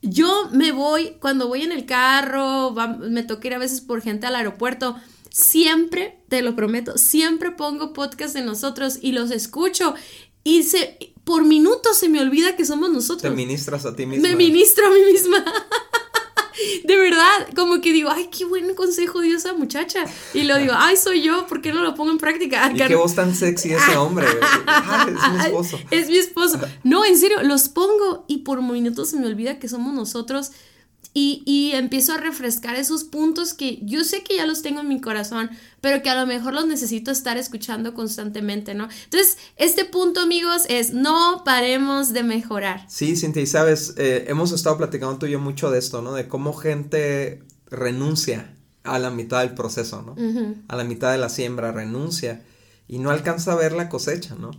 yo 0.00 0.48
me 0.52 0.72
voy, 0.72 1.16
cuando 1.20 1.48
voy 1.48 1.62
en 1.62 1.72
el 1.72 1.84
carro, 1.84 2.74
me 2.98 3.22
toca 3.22 3.48
ir 3.48 3.54
a 3.54 3.58
veces 3.58 3.82
por 3.82 4.00
gente 4.00 4.26
al 4.26 4.34
aeropuerto. 4.36 4.96
Siempre, 5.30 6.18
te 6.28 6.42
lo 6.42 6.56
prometo, 6.56 6.98
siempre 6.98 7.52
pongo 7.52 7.92
podcast 7.92 8.34
de 8.34 8.42
nosotros 8.42 8.98
y 9.00 9.12
los 9.12 9.30
escucho 9.30 9.94
y 10.44 10.62
se, 10.62 11.14
por 11.24 11.44
minutos 11.44 11.96
se 11.98 12.08
me 12.08 12.20
olvida 12.20 12.56
que 12.56 12.64
somos 12.64 12.90
nosotros. 12.90 13.22
Te 13.22 13.30
ministras 13.30 13.84
a 13.86 13.94
ti 13.94 14.06
misma. 14.06 14.28
Me 14.28 14.36
ministro 14.36 14.86
a 14.86 14.90
mí 14.90 15.00
misma. 15.12 15.44
de 16.84 16.96
verdad, 16.96 17.48
como 17.54 17.80
que 17.80 17.92
digo, 17.92 18.10
ay, 18.10 18.28
qué 18.36 18.44
buen 18.44 18.74
consejo 18.74 19.20
dio 19.20 19.36
esa 19.36 19.52
muchacha. 19.52 20.04
Y 20.34 20.42
lo 20.42 20.58
digo, 20.58 20.72
ay, 20.76 20.96
soy 20.96 21.22
yo, 21.22 21.46
¿por 21.46 21.60
qué 21.60 21.72
no 21.72 21.82
lo 21.82 21.94
pongo 21.94 22.10
en 22.10 22.18
práctica? 22.18 22.70
Y 22.72 22.76
qué 22.76 22.94
voz 22.94 23.14
tan 23.14 23.34
sexy 23.34 23.72
ese 23.72 23.96
hombre. 23.96 24.26
es 25.08 25.32
mi 25.32 25.38
esposo. 25.40 25.80
Es 25.90 26.08
mi 26.08 26.18
esposo. 26.18 26.60
No, 26.84 27.04
en 27.04 27.18
serio, 27.18 27.42
los 27.42 27.68
pongo 27.68 28.24
y 28.26 28.38
por 28.38 28.62
minutos 28.62 29.10
se 29.10 29.18
me 29.18 29.26
olvida 29.26 29.58
que 29.58 29.68
somos 29.68 29.94
nosotros 29.94 30.52
y, 31.12 31.72
empiezo 31.74 32.12
a 32.12 32.18
refrescar 32.18 32.76
esos 32.76 33.04
puntos 33.04 33.54
que 33.54 33.78
yo 33.82 34.04
sé 34.04 34.22
que 34.22 34.36
ya 34.36 34.46
los 34.46 34.62
tengo 34.62 34.80
en 34.80 34.88
mi 34.88 35.00
corazón, 35.00 35.50
pero 35.80 36.02
que 36.02 36.10
a 36.10 36.14
lo 36.14 36.26
mejor 36.26 36.54
los 36.54 36.66
necesito 36.66 37.10
estar 37.10 37.36
escuchando 37.36 37.94
constantemente, 37.94 38.74
¿no? 38.74 38.88
Entonces, 39.04 39.38
este 39.56 39.84
punto, 39.84 40.20
amigos, 40.20 40.66
es 40.68 40.92
no 40.92 41.42
paremos 41.44 42.12
de 42.12 42.22
mejorar. 42.22 42.84
Sí, 42.88 43.16
Cintia, 43.16 43.42
y 43.42 43.46
sabes, 43.46 43.94
eh, 43.96 44.26
hemos 44.28 44.52
estado 44.52 44.76
platicando 44.76 45.18
tú 45.18 45.26
y 45.26 45.30
yo 45.30 45.40
mucho 45.40 45.70
de 45.70 45.78
esto, 45.78 46.02
¿no? 46.02 46.12
De 46.12 46.28
cómo 46.28 46.52
gente 46.52 47.42
renuncia 47.66 48.54
a 48.84 48.98
la 48.98 49.10
mitad 49.10 49.40
del 49.40 49.54
proceso, 49.54 50.02
¿no? 50.02 50.16
A 50.68 50.76
la 50.76 50.84
mitad 50.84 51.12
de 51.12 51.18
la 51.18 51.28
siembra, 51.28 51.72
renuncia 51.72 52.42
y 52.88 52.98
no 52.98 53.10
alcanza 53.10 53.52
a 53.52 53.56
ver 53.56 53.72
la 53.72 53.88
cosecha, 53.88 54.34
¿no? 54.34 54.50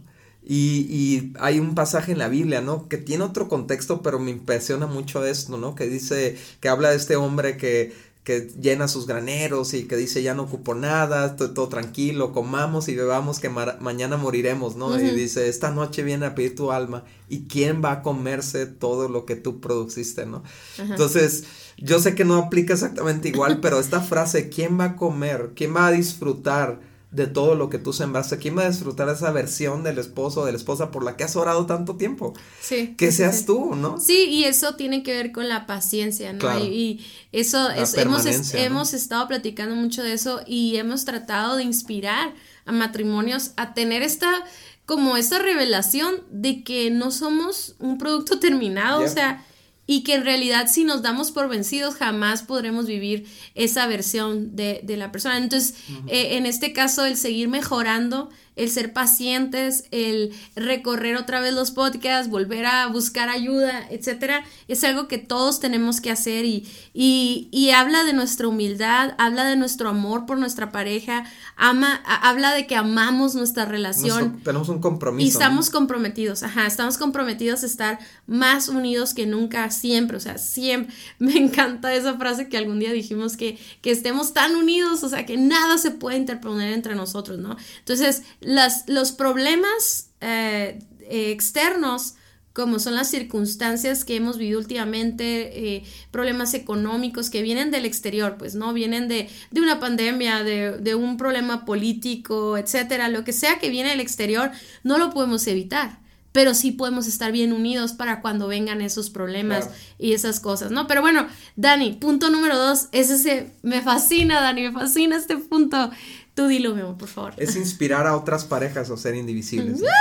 Y, 0.43 0.87
y, 0.89 1.33
hay 1.39 1.59
un 1.59 1.75
pasaje 1.75 2.11
en 2.13 2.17
la 2.17 2.27
Biblia, 2.27 2.61
¿no? 2.61 2.87
Que 2.87 2.97
tiene 2.97 3.23
otro 3.23 3.47
contexto, 3.47 4.01
pero 4.01 4.19
me 4.19 4.31
impresiona 4.31 4.87
mucho 4.87 5.23
esto, 5.25 5.57
¿no? 5.57 5.75
Que 5.75 5.87
dice, 5.87 6.35
que 6.59 6.67
habla 6.69 6.89
de 6.89 6.95
este 6.95 7.15
hombre 7.15 7.57
que, 7.57 7.93
que 8.23 8.51
llena 8.61 8.87
sus 8.87 9.07
graneros 9.07 9.73
y 9.73 9.85
que 9.85 9.95
dice, 9.95 10.21
ya 10.21 10.35
no 10.35 10.43
ocupo 10.43 10.75
nada, 10.75 11.25
estoy 11.25 11.53
todo 11.55 11.69
tranquilo, 11.69 12.33
comamos 12.33 12.87
y 12.87 12.95
bebamos 12.95 13.39
que 13.39 13.49
mañana 13.49 14.17
moriremos, 14.17 14.75
¿no? 14.75 14.99
Y 14.99 15.09
dice, 15.09 15.49
esta 15.49 15.71
noche 15.71 16.03
viene 16.03 16.27
a 16.27 16.35
pedir 16.35 16.55
tu 16.55 16.71
alma 16.71 17.03
y 17.29 17.45
quién 17.47 17.83
va 17.83 17.91
a 17.93 18.01
comerse 18.03 18.67
todo 18.67 19.09
lo 19.09 19.25
que 19.25 19.35
tú 19.35 19.59
produciste, 19.59 20.27
¿no? 20.27 20.43
Entonces, 20.77 21.45
yo 21.77 21.99
sé 21.99 22.13
que 22.13 22.23
no 22.23 22.35
aplica 22.35 22.73
exactamente 22.73 23.29
igual, 23.29 23.59
pero 23.59 23.79
esta 23.79 24.01
frase, 24.01 24.49
¿quién 24.49 24.79
va 24.79 24.85
a 24.85 24.95
comer? 24.95 25.53
¿Quién 25.55 25.75
va 25.75 25.87
a 25.87 25.91
disfrutar? 25.91 26.90
De 27.11 27.27
todo 27.27 27.55
lo 27.55 27.69
que 27.69 27.77
tú 27.77 27.91
sembraste. 27.91 28.37
¿Quién 28.37 28.57
va 28.57 28.63
a 28.63 28.69
disfrutar 28.69 29.09
esa 29.09 29.31
versión 29.31 29.83
del 29.83 29.99
esposo 29.99 30.41
o 30.41 30.45
de 30.45 30.53
la 30.53 30.57
esposa 30.57 30.91
por 30.91 31.03
la 31.03 31.17
que 31.17 31.25
has 31.25 31.35
orado 31.35 31.65
tanto 31.65 31.97
tiempo? 31.97 32.33
Sí. 32.61 32.95
Que 32.97 33.11
seas 33.11 33.45
tú, 33.45 33.75
¿no? 33.75 33.99
Sí, 33.99 34.25
y 34.29 34.45
eso 34.45 34.75
tiene 34.75 35.03
que 35.03 35.13
ver 35.13 35.31
con 35.33 35.49
la 35.49 35.65
paciencia, 35.65 36.31
¿no? 36.31 36.59
Y, 36.59 37.05
eso, 37.33 37.69
hemos, 37.69 38.25
hemos 38.53 38.93
estado 38.93 39.27
platicando 39.27 39.75
mucho 39.75 40.03
de 40.03 40.13
eso 40.13 40.41
y 40.45 40.77
hemos 40.77 41.05
tratado 41.05 41.57
de 41.57 41.63
inspirar 41.63 42.33
a 42.65 42.71
matrimonios 42.71 43.51
a 43.55 43.73
tener 43.73 44.01
esta 44.01 44.43
como 44.85 45.15
esta 45.15 45.39
revelación 45.39 46.15
de 46.31 46.63
que 46.63 46.91
no 46.91 47.11
somos 47.11 47.75
un 47.79 47.97
producto 47.97 48.39
terminado, 48.39 49.01
o 49.01 49.07
sea, 49.07 49.45
y 49.87 50.03
que 50.03 50.15
en 50.15 50.23
realidad 50.23 50.67
si 50.71 50.83
nos 50.83 51.01
damos 51.01 51.31
por 51.31 51.49
vencidos 51.49 51.95
jamás 51.95 52.43
podremos 52.43 52.85
vivir 52.85 53.27
esa 53.55 53.87
versión 53.87 54.55
de, 54.55 54.81
la 54.87 55.11
persona. 55.11 55.37
Entonces, 55.37 55.75
eh, 56.07 56.37
en 56.37 56.45
este 56.45 56.73
caso, 56.73 57.05
el 57.05 57.17
seguir 57.17 57.47
mejorando 57.47 58.29
el 58.55 58.69
ser 58.69 58.91
pacientes, 58.91 59.85
el 59.91 60.33
recorrer 60.55 61.15
otra 61.15 61.39
vez 61.39 61.53
los 61.53 61.71
podcasts, 61.71 62.29
volver 62.29 62.65
a 62.65 62.87
buscar 62.87 63.29
ayuda, 63.29 63.87
etcétera, 63.89 64.43
es 64.67 64.83
algo 64.83 65.07
que 65.07 65.17
todos 65.17 65.59
tenemos 65.59 66.01
que 66.01 66.11
hacer 66.11 66.45
y, 66.45 66.67
y, 66.93 67.69
habla 67.71 68.03
de 68.03 68.13
nuestra 68.13 68.47
humildad, 68.47 69.15
habla 69.17 69.45
de 69.45 69.55
nuestro 69.55 69.89
amor 69.89 70.25
por 70.25 70.37
nuestra 70.37 70.71
pareja, 70.71 71.23
ama, 71.55 72.01
habla 72.05 72.53
de 72.53 72.67
que 72.67 72.75
amamos 72.75 73.35
nuestra 73.35 73.65
relación. 73.65 74.41
tenemos 74.43 74.67
un 74.67 74.81
compromiso. 74.81 75.25
Y 75.25 75.29
estamos 75.29 75.69
comprometidos, 75.69 76.43
ajá, 76.43 76.67
estamos 76.67 76.97
comprometidos 76.97 77.63
a 77.63 77.65
estar 77.65 77.99
más 78.27 78.67
unidos 78.67 79.13
que 79.13 79.25
nunca, 79.25 79.71
siempre, 79.71 80.17
o 80.17 80.19
sea, 80.19 80.37
siempre. 80.37 80.93
Me 81.19 81.37
encanta 81.37 81.93
esa 81.93 82.17
frase 82.17 82.49
que 82.49 82.57
algún 82.57 82.79
día 82.79 82.91
dijimos 82.91 83.37
que, 83.37 83.57
que 83.81 83.91
estemos 83.91 84.33
tan 84.33 84.55
unidos, 84.55 85.03
o 85.03 85.09
sea, 85.09 85.25
que 85.25 85.37
nada 85.37 85.77
se 85.77 85.91
puede 85.91 86.17
interponer 86.17 86.73
entre 86.73 86.95
nosotros, 86.95 87.39
¿no? 87.39 87.55
Entonces, 87.79 88.23
las, 88.41 88.83
los 88.87 89.11
problemas 89.11 90.09
eh, 90.19 90.79
externos, 91.09 92.15
como 92.53 92.79
son 92.79 92.95
las 92.95 93.09
circunstancias 93.09 94.03
que 94.03 94.15
hemos 94.15 94.37
vivido 94.37 94.59
últimamente, 94.59 95.75
eh, 95.75 95.83
problemas 96.09 96.53
económicos 96.53 97.29
que 97.29 97.41
vienen 97.41 97.71
del 97.71 97.85
exterior, 97.85 98.35
pues, 98.37 98.55
¿no? 98.55 98.73
Vienen 98.73 99.07
de, 99.07 99.29
de 99.51 99.61
una 99.61 99.79
pandemia, 99.79 100.43
de, 100.43 100.77
de, 100.79 100.95
un 100.95 101.15
problema 101.15 101.63
político, 101.63 102.57
etcétera, 102.57 103.07
lo 103.07 103.23
que 103.23 103.31
sea 103.31 103.59
que 103.59 103.69
viene 103.69 103.91
del 103.91 104.01
exterior, 104.01 104.51
no 104.83 104.97
lo 104.97 105.11
podemos 105.11 105.47
evitar. 105.47 106.01
Pero 106.33 106.53
sí 106.53 106.71
podemos 106.71 107.07
estar 107.07 107.33
bien 107.33 107.51
unidos 107.51 107.91
para 107.91 108.21
cuando 108.21 108.47
vengan 108.47 108.79
esos 108.79 109.09
problemas 109.09 109.69
y 109.99 110.13
esas 110.13 110.39
cosas, 110.39 110.71
¿no? 110.71 110.87
Pero 110.87 111.01
bueno, 111.01 111.27
Dani, 111.57 111.91
punto 111.91 112.29
número 112.29 112.57
dos, 112.57 112.87
ese 112.93 113.51
me 113.63 113.81
fascina, 113.81 114.39
Dani, 114.39 114.61
me 114.61 114.71
fascina 114.71 115.17
este 115.17 115.35
punto. 115.35 115.91
Tú 116.33 116.47
dilo, 116.47 116.73
mi 116.73 116.81
por 116.93 117.07
favor. 117.07 117.33
Es 117.37 117.55
inspirar 117.55 118.07
a 118.07 118.15
otras 118.15 118.45
parejas 118.45 118.89
o 118.89 118.97
ser 118.97 119.15
indivisibles. 119.15 119.81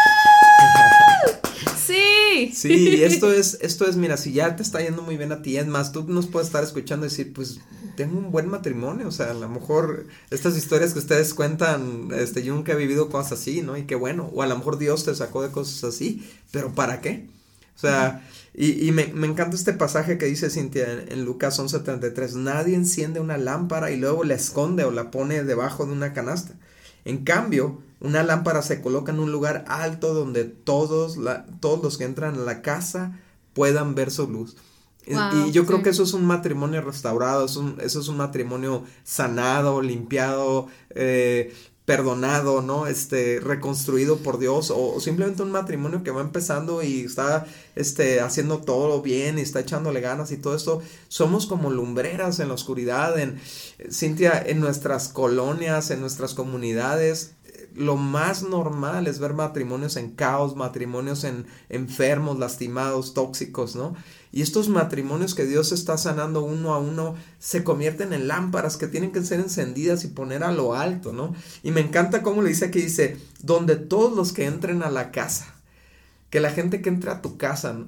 Sí. 1.91 2.53
Sí, 2.55 3.03
esto 3.03 3.33
es, 3.33 3.59
esto 3.63 3.85
es, 3.85 3.97
mira, 3.97 4.17
si 4.17 4.33
ya 4.33 4.55
te 4.55 4.63
está 4.63 4.81
yendo 4.81 5.03
muy 5.03 5.17
bien 5.17 5.33
a 5.33 5.43
ti, 5.43 5.57
es 5.57 5.67
más, 5.67 5.91
tú 5.91 6.05
nos 6.07 6.27
puedes 6.29 6.47
estar 6.47 6.63
escuchando 6.63 7.05
y 7.05 7.09
decir, 7.09 7.33
pues, 7.33 7.59
tengo 7.97 8.19
un 8.19 8.31
buen 8.31 8.49
matrimonio, 8.49 9.09
o 9.09 9.11
sea, 9.11 9.33
a 9.33 9.35
lo 9.35 9.49
mejor 9.49 10.07
estas 10.31 10.57
historias 10.57 10.93
que 10.93 11.01
ustedes 11.01 11.35
cuentan, 11.35 12.11
este, 12.15 12.43
yo 12.43 12.55
nunca 12.55 12.73
he 12.73 12.77
vivido 12.77 13.11
cosas 13.11 13.33
así, 13.33 13.63
¿no? 13.63 13.77
Y 13.77 13.85
qué 13.85 13.97
bueno, 13.97 14.31
o 14.33 14.43
a 14.43 14.47
lo 14.47 14.57
mejor 14.57 14.79
Dios 14.79 15.05
te 15.05 15.15
sacó 15.15 15.43
de 15.43 15.51
cosas 15.51 15.83
así, 15.83 16.27
pero 16.53 16.73
¿para 16.75 17.01
qué? 17.01 17.27
O 17.77 17.81
sea, 17.81 18.25
y, 18.55 18.87
y 18.87 18.93
me, 18.93 19.07
me, 19.09 19.27
encanta 19.27 19.57
este 19.57 19.73
pasaje 19.73 20.19
que 20.19 20.27
dice 20.27 20.51
Cintia 20.51 20.93
en, 20.93 21.13
en 21.13 21.25
Lucas 21.25 21.59
11:33, 21.59 22.35
nadie 22.35 22.75
enciende 22.75 23.21
una 23.21 23.39
lámpara 23.39 23.91
y 23.91 23.97
luego 23.97 24.25
la 24.25 24.35
esconde 24.35 24.85
o 24.85 24.91
la 24.91 25.11
pone 25.11 25.45
debajo 25.45 25.87
de 25.87 25.93
una 25.93 26.13
canasta. 26.13 26.55
En 27.05 27.25
cambio, 27.25 27.81
una 28.01 28.23
lámpara 28.23 28.63
se 28.63 28.81
coloca 28.81 29.13
en 29.13 29.21
un 29.21 29.31
lugar 29.31 29.65
alto 29.69 30.15
donde 30.15 30.45
todos, 30.45 31.17
la, 31.17 31.47
todos 31.61 31.83
los 31.83 31.99
que 31.99 32.05
entran 32.05 32.35
a 32.35 32.39
la 32.39 32.63
casa 32.63 33.19
puedan 33.53 33.95
ver 33.95 34.11
su 34.11 34.29
luz. 34.29 34.57
y 35.07 35.51
yo 35.53 35.67
creo 35.67 35.83
que 35.83 35.91
eso 35.91 36.03
es 36.03 36.13
un 36.13 36.25
matrimonio 36.25 36.81
restaurado, 36.83 37.45
es 37.45 37.57
un, 37.57 37.79
eso 37.81 38.01
es 38.01 38.09
un 38.09 38.17
matrimonio 38.17 38.85
sanado, 39.03 39.83
limpiado, 39.83 40.69
eh, 40.91 41.55
perdonado, 41.91 42.63
¿no? 42.63 42.87
Este, 42.87 43.41
reconstruido 43.41 44.19
por 44.19 44.39
Dios 44.39 44.73
o, 44.73 45.01
simplemente 45.01 45.43
un 45.43 45.51
matrimonio 45.51 46.05
que 46.05 46.13
va 46.13 46.21
empezando 46.21 46.85
y 46.85 47.01
está, 47.01 47.47
este, 47.75 48.21
haciendo 48.21 48.59
todo 48.59 49.03
bien 49.03 49.41
y 49.41 49.43
está 49.43 49.59
echándole 49.59 50.01
ganas 50.01 50.31
y 50.31 50.37
todo 50.37 50.55
esto. 50.55 50.83
Somos 51.09 51.47
como 51.47 51.69
lumbreras 51.69 52.39
en 52.39 52.47
la 52.47 52.55
oscuridad, 52.55 53.19
en, 53.19 53.41
Cintia, 53.91 54.41
en 54.41 54.61
nuestras 54.61 55.09
colonias, 55.09 55.91
en 55.91 56.01
nuestras 56.01 56.35
comunidades, 56.35 57.33
lo 57.75 57.97
más 57.97 58.43
normal 58.43 59.07
es 59.07 59.19
ver 59.19 59.35
matrimonios 59.35 59.97
en 59.97 60.11
caos, 60.11 60.57
matrimonios 60.57 61.25
en 61.25 61.47
enfermos, 61.69 62.39
lastimados, 62.39 63.15
tóxicos, 63.15 63.77
¿no? 63.77 63.95
Y 64.33 64.43
estos 64.43 64.69
matrimonios 64.69 65.35
que 65.35 65.45
Dios 65.45 65.73
está 65.73 65.99
sanando 65.99 66.43
uno 66.43 66.73
a 66.75 66.79
uno 66.79 67.15
se 67.39 67.65
convierten 67.65 68.13
en 68.13 68.29
lámparas 68.29 68.77
que 68.77 68.87
tienen 68.87 69.13
que 69.13 69.23
ser 69.23 69.41
encendidas 69.41 70.05
y 70.05 70.09
poner 70.09 70.45
a 70.45 70.53
lo 70.53 70.75
alto, 70.75 71.13
¿no? 71.13 71.35
Y 71.63 71.71
me 71.71 71.81
encanta 71.81 72.23
cómo 72.23 72.43
le 72.43 72.51
dice 72.51 72.67
aquí, 72.67 72.81
dice, 72.81 73.17
donde 73.43 73.77
todos 73.77 74.15
los 74.17 74.33
que 74.33 74.47
entren 74.47 74.83
a 74.83 74.91
la 74.91 75.11
casa, 75.11 75.55
que 76.31 76.41
la 76.41 76.51
gente 76.51 76.81
que 76.83 76.89
entre 76.89 77.11
a 77.11 77.23
tu 77.23 77.39
casa, 77.39 77.87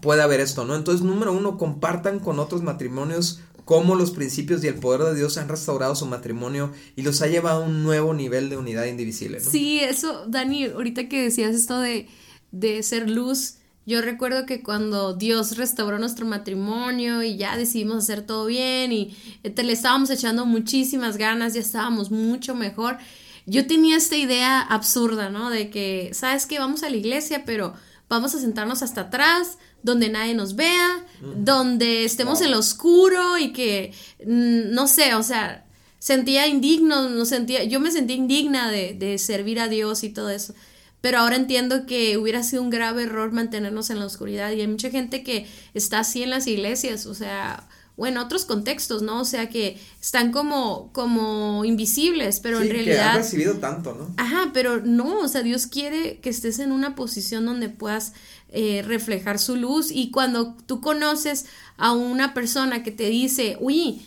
puede 0.00 0.22
haber 0.22 0.40
esto, 0.40 0.64
¿no? 0.64 0.74
Entonces, 0.74 1.04
número 1.04 1.32
uno, 1.32 1.56
compartan 1.56 2.18
con 2.18 2.38
otros 2.38 2.62
matrimonios 2.62 3.40
cómo 3.64 3.94
los 3.94 4.10
principios 4.10 4.62
y 4.62 4.68
el 4.68 4.74
poder 4.74 5.02
de 5.02 5.14
Dios 5.14 5.38
han 5.38 5.48
restaurado 5.48 5.94
su 5.94 6.06
matrimonio 6.06 6.72
y 6.96 7.02
los 7.02 7.22
ha 7.22 7.26
llevado 7.26 7.62
a 7.62 7.66
un 7.66 7.82
nuevo 7.82 8.14
nivel 8.14 8.50
de 8.50 8.56
unidad 8.56 8.84
indivisible. 8.86 9.40
¿no? 9.40 9.50
Sí, 9.50 9.80
eso, 9.80 10.26
Dani, 10.28 10.66
ahorita 10.66 11.08
que 11.08 11.22
decías 11.22 11.54
esto 11.54 11.80
de, 11.80 12.08
de 12.52 12.82
ser 12.82 13.08
luz, 13.08 13.56
yo 13.86 14.00
recuerdo 14.00 14.46
que 14.46 14.62
cuando 14.62 15.12
Dios 15.14 15.56
restauró 15.56 15.98
nuestro 15.98 16.24
matrimonio 16.24 17.22
y 17.22 17.36
ya 17.36 17.56
decidimos 17.56 18.04
hacer 18.04 18.22
todo 18.22 18.46
bien 18.46 18.92
y 18.92 19.14
te 19.54 19.62
le 19.62 19.74
estábamos 19.74 20.08
echando 20.10 20.46
muchísimas 20.46 21.18
ganas, 21.18 21.54
ya 21.54 21.60
estábamos 21.60 22.10
mucho 22.10 22.54
mejor. 22.54 22.96
Yo 23.46 23.66
tenía 23.66 23.98
esta 23.98 24.16
idea 24.16 24.60
absurda, 24.60 25.28
¿no? 25.28 25.50
De 25.50 25.68
que, 25.68 26.10
¿sabes 26.14 26.46
qué? 26.46 26.58
Vamos 26.58 26.82
a 26.82 26.88
la 26.88 26.96
iglesia, 26.96 27.44
pero 27.44 27.74
vamos 28.08 28.34
a 28.34 28.40
sentarnos 28.40 28.82
hasta 28.82 29.02
atrás, 29.02 29.58
donde 29.84 30.08
nadie 30.08 30.34
nos 30.34 30.56
vea, 30.56 31.04
donde 31.36 32.04
estemos 32.04 32.40
en 32.40 32.50
lo 32.50 32.58
oscuro 32.58 33.38
y 33.38 33.52
que, 33.52 33.92
mm, 34.26 34.74
no 34.74 34.88
sé, 34.88 35.14
o 35.14 35.22
sea, 35.22 35.66
sentía 35.98 36.48
indigno, 36.48 37.08
no 37.10 37.24
sentía, 37.24 37.64
yo 37.64 37.80
me 37.80 37.92
sentí 37.92 38.14
indigna 38.14 38.70
de, 38.70 38.94
de 38.94 39.18
servir 39.18 39.60
a 39.60 39.68
Dios 39.68 40.02
y 40.02 40.08
todo 40.08 40.30
eso. 40.30 40.54
Pero 41.00 41.18
ahora 41.18 41.36
entiendo 41.36 41.84
que 41.84 42.16
hubiera 42.16 42.42
sido 42.42 42.62
un 42.62 42.70
grave 42.70 43.02
error 43.02 43.30
mantenernos 43.30 43.90
en 43.90 43.98
la 43.98 44.06
oscuridad 44.06 44.50
y 44.52 44.62
hay 44.62 44.66
mucha 44.66 44.90
gente 44.90 45.22
que 45.22 45.46
está 45.74 45.98
así 46.00 46.22
en 46.22 46.30
las 46.30 46.46
iglesias, 46.46 47.04
o 47.04 47.14
sea, 47.14 47.68
o 47.96 48.06
en 48.06 48.16
otros 48.16 48.44
contextos, 48.44 49.02
¿no? 49.02 49.20
O 49.20 49.24
sea, 49.24 49.48
que 49.48 49.78
están 50.00 50.32
como, 50.32 50.90
como 50.92 51.64
invisibles, 51.64 52.40
pero 52.40 52.60
en 52.60 52.70
realidad... 52.70 52.96
Que 52.96 53.02
han 53.02 53.16
recibido 53.18 53.54
tanto, 53.54 53.94
¿no? 53.94 54.14
Ajá, 54.16 54.50
pero 54.52 54.80
no, 54.80 55.20
o 55.20 55.28
sea, 55.28 55.42
Dios 55.42 55.66
quiere 55.66 56.18
que 56.18 56.30
estés 56.30 56.58
en 56.58 56.72
una 56.72 56.96
posición 56.96 57.46
donde 57.46 57.68
puedas 57.68 58.14
eh, 58.54 58.82
reflejar 58.82 59.38
su 59.38 59.56
luz 59.56 59.90
y 59.90 60.10
cuando 60.10 60.54
tú 60.66 60.80
conoces 60.80 61.46
a 61.76 61.92
una 61.92 62.34
persona 62.34 62.82
que 62.82 62.92
te 62.92 63.08
dice, 63.08 63.56
uy, 63.60 64.02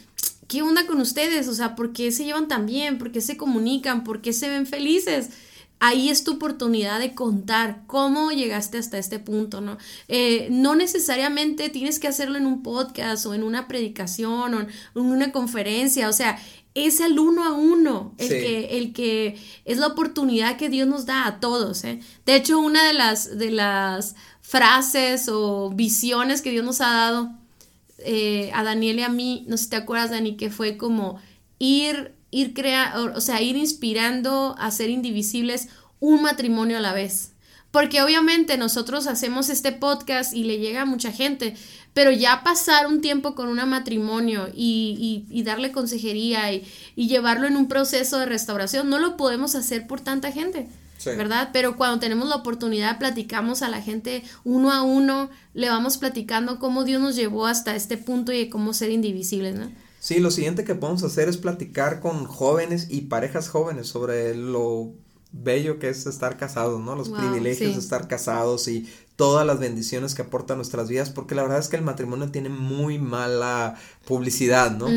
¿qué 0.47 0.61
onda 0.61 0.87
con 0.87 1.01
ustedes? 1.01 1.47
O 1.47 1.53
sea, 1.53 1.75
¿por 1.75 1.93
qué 1.93 2.11
se 2.11 2.23
llevan 2.23 2.47
tan 2.47 2.65
bien? 2.65 2.97
¿Por 2.97 3.11
qué 3.11 3.21
se 3.21 3.37
comunican? 3.37 4.03
¿Por 4.03 4.21
qué 4.21 4.33
se 4.33 4.49
ven 4.49 4.65
felices? 4.65 5.29
ahí 5.79 6.09
es 6.09 6.23
tu 6.23 6.33
oportunidad 6.33 6.99
de 6.99 7.13
contar 7.13 7.83
cómo 7.87 8.31
llegaste 8.31 8.77
hasta 8.77 8.97
este 8.97 9.19
punto, 9.19 9.61
¿no? 9.61 9.77
Eh, 10.07 10.47
no 10.49 10.75
necesariamente 10.75 11.69
tienes 11.69 11.99
que 11.99 12.07
hacerlo 12.07 12.37
en 12.37 12.45
un 12.45 12.63
podcast 12.63 13.25
o 13.25 13.33
en 13.33 13.43
una 13.43 13.67
predicación 13.67 14.53
o 14.53 14.61
en 14.61 14.69
una 14.95 15.31
conferencia, 15.31 16.09
o 16.09 16.13
sea, 16.13 16.39
es 16.85 16.99
el 16.99 17.17
uno 17.17 17.43
a 17.43 17.53
uno 17.53 18.13
el, 18.17 18.29
que, 18.29 18.77
el 18.77 18.93
que 18.93 19.37
es 19.65 19.77
la 19.77 19.87
oportunidad 19.87 20.57
que 20.57 20.69
Dios 20.69 20.87
nos 20.87 21.05
da 21.05 21.25
a 21.25 21.39
todos. 21.39 21.83
¿eh? 21.83 21.99
De 22.25 22.35
hecho, 22.35 22.59
una 22.59 22.85
de 22.85 22.93
las, 22.93 23.37
de 23.37 23.51
las 23.51 24.15
frases 24.41 25.27
o 25.29 25.71
visiones 25.71 26.41
que 26.41 26.51
Dios 26.51 26.65
nos 26.65 26.81
ha 26.81 26.89
dado 26.89 27.31
eh, 27.99 28.51
a 28.53 28.63
Daniel 28.63 28.99
y 28.99 29.03
a 29.03 29.09
mí, 29.09 29.45
no 29.47 29.57
sé 29.57 29.65
si 29.65 29.69
te 29.71 29.75
acuerdas, 29.77 30.11
Dani, 30.11 30.37
que 30.37 30.49
fue 30.49 30.77
como 30.77 31.19
ir 31.59 32.17
ir 32.31 32.53
crea, 32.53 32.93
o 33.15 33.21
sea, 33.21 33.41
ir 33.41 33.55
inspirando 33.55 34.55
a 34.59 34.71
ser 34.71 34.89
indivisibles 34.89 35.69
un 35.99 36.21
matrimonio 36.21 36.77
a 36.77 36.81
la 36.81 36.93
vez. 36.93 37.33
Porque 37.71 38.01
obviamente 38.01 38.57
nosotros 38.57 39.07
hacemos 39.07 39.49
este 39.49 39.71
podcast 39.71 40.33
y 40.33 40.43
le 40.43 40.57
llega 40.57 40.83
a 40.83 40.85
mucha 40.85 41.11
gente, 41.11 41.55
pero 41.97 42.11
ya 42.11 42.43
pasar 42.43 42.85
un 42.85 43.01
tiempo 43.01 43.33
con 43.33 43.47
un 43.47 43.57
matrimonio 43.67 44.49
y, 44.53 45.25
y, 45.31 45.41
darle 45.41 45.71
consejería 45.71 46.53
y, 46.53 46.63
y, 46.95 47.07
llevarlo 47.07 47.47
en 47.47 47.57
un 47.57 47.67
proceso 47.67 48.19
de 48.19 48.27
restauración, 48.27 48.87
no 48.87 48.99
lo 48.99 49.17
podemos 49.17 49.55
hacer 49.55 49.87
por 49.87 49.99
tanta 49.99 50.31
gente, 50.31 50.67
¿verdad? 51.03 51.49
Pero 51.53 51.75
cuando 51.75 51.97
tenemos 51.97 52.29
la 52.29 52.35
oportunidad, 52.35 52.99
platicamos 52.99 53.63
a 53.63 53.69
la 53.69 53.81
gente 53.81 54.21
uno 54.43 54.71
a 54.71 54.83
uno, 54.83 55.31
le 55.55 55.69
vamos 55.69 55.97
platicando 55.97 56.59
cómo 56.59 56.83
Dios 56.83 57.01
nos 57.01 57.15
llevó 57.15 57.47
hasta 57.47 57.75
este 57.75 57.97
punto 57.97 58.31
y 58.31 58.47
cómo 58.47 58.75
ser 58.75 58.91
indivisibles, 58.91 59.55
¿no? 59.55 59.71
Sí, 59.99 60.19
lo 60.19 60.29
siguiente 60.29 60.65
que 60.65 60.75
podemos 60.75 61.01
hacer 61.01 61.27
es 61.27 61.37
platicar 61.37 61.99
con 61.99 62.25
jóvenes 62.25 62.85
y 62.91 63.01
parejas 63.01 63.49
jóvenes 63.49 63.87
sobre 63.87 64.35
lo 64.35 64.93
bello 65.31 65.79
que 65.79 65.89
es 65.89 66.05
estar 66.05 66.37
casados, 66.37 66.79
¿no? 66.79 66.95
Los 66.95 67.09
privilegios 67.09 67.73
de 67.73 67.79
estar 67.79 68.07
casados 68.07 68.67
y 68.67 68.87
todas 69.17 69.45
las 69.45 69.59
bendiciones 69.59 70.15
que 70.15 70.21
aporta 70.21 70.55
nuestras 70.55 70.87
vidas, 70.87 71.09
porque 71.09 71.35
la 71.35 71.41
verdad 71.41 71.59
es 71.59 71.67
que 71.67 71.75
el 71.75 71.81
matrimonio 71.81 72.31
tiene 72.31 72.49
muy 72.49 72.99
mala 72.99 73.75
publicidad, 74.05 74.77
¿no? 74.77 74.87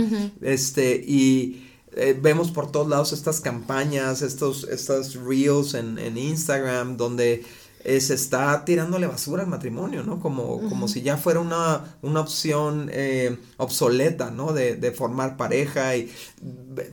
Este, 0.42 1.02
y 1.04 1.66
eh, 1.96 2.16
vemos 2.20 2.52
por 2.52 2.70
todos 2.70 2.86
lados 2.86 3.12
estas 3.12 3.40
campañas, 3.40 4.22
estos, 4.22 4.64
estas 4.64 5.14
reels 5.14 5.74
en, 5.74 5.98
en 5.98 6.18
Instagram, 6.18 6.98
donde 6.98 7.44
eh, 7.82 7.98
se 8.02 8.12
está 8.12 8.62
tirándole 8.66 9.06
basura 9.06 9.42
al 9.42 9.48
matrimonio, 9.48 10.02
¿no? 10.02 10.20
Como, 10.20 10.60
como 10.68 10.86
si 10.86 11.00
ya 11.00 11.16
fuera 11.16 11.40
una, 11.40 11.96
una 12.02 12.20
opción 12.20 12.90
eh, 12.92 13.38
obsoleta, 13.56 14.30
¿no? 14.30 14.52
De, 14.52 14.76
de, 14.76 14.92
formar 14.92 15.38
pareja 15.38 15.96
y 15.96 16.12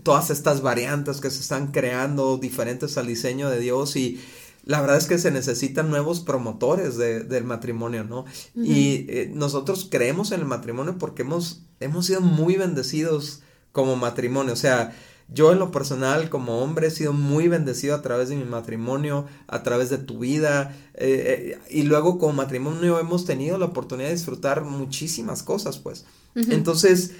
todas 0.03 0.29
estas 0.29 0.61
variantes 0.61 1.19
que 1.19 1.29
se 1.29 1.41
están 1.41 1.73
creando 1.73 2.37
diferentes 2.37 2.97
al 2.97 3.07
diseño 3.07 3.49
de 3.49 3.59
Dios 3.59 3.97
y 3.97 4.21
la 4.67 4.81
verdad 4.81 4.97
es 4.97 5.05
que 5.05 5.17
se 5.17 5.31
necesitan 5.31 5.89
nuevos 5.89 6.19
promotores 6.19 6.97
de, 6.97 7.21
del 7.21 7.45
matrimonio, 7.45 8.03
¿no? 8.03 8.25
Y 8.53 9.05
eh, 9.07 9.31
nosotros 9.33 9.87
creemos 9.89 10.33
en 10.33 10.41
el 10.41 10.45
matrimonio 10.45 10.97
porque 10.97 11.21
hemos, 11.21 11.61
hemos 11.79 12.05
sido 12.05 12.19
muy 12.19 12.57
bendecidos 12.57 13.43
como 13.71 13.95
matrimonio, 13.95 14.51
o 14.51 14.57
sea, 14.57 14.93
yo 15.29 15.53
en 15.53 15.59
lo 15.59 15.71
personal 15.71 16.29
como 16.29 16.59
hombre 16.59 16.87
he 16.87 16.91
sido 16.91 17.13
muy 17.13 17.47
bendecido 17.47 17.95
a 17.95 18.01
través 18.01 18.27
de 18.27 18.35
mi 18.35 18.43
matrimonio, 18.43 19.25
a 19.47 19.63
través 19.63 19.89
de 19.89 19.99
tu 19.99 20.19
vida 20.19 20.75
eh, 20.95 21.55
eh, 21.55 21.59
y 21.69 21.83
luego 21.83 22.17
como 22.17 22.33
matrimonio 22.33 22.99
hemos 22.99 23.25
tenido 23.25 23.57
la 23.57 23.65
oportunidad 23.65 24.09
de 24.09 24.15
disfrutar 24.15 24.65
muchísimas 24.65 25.43
cosas 25.43 25.79
pues. 25.79 26.05
Entonces, 26.35 27.13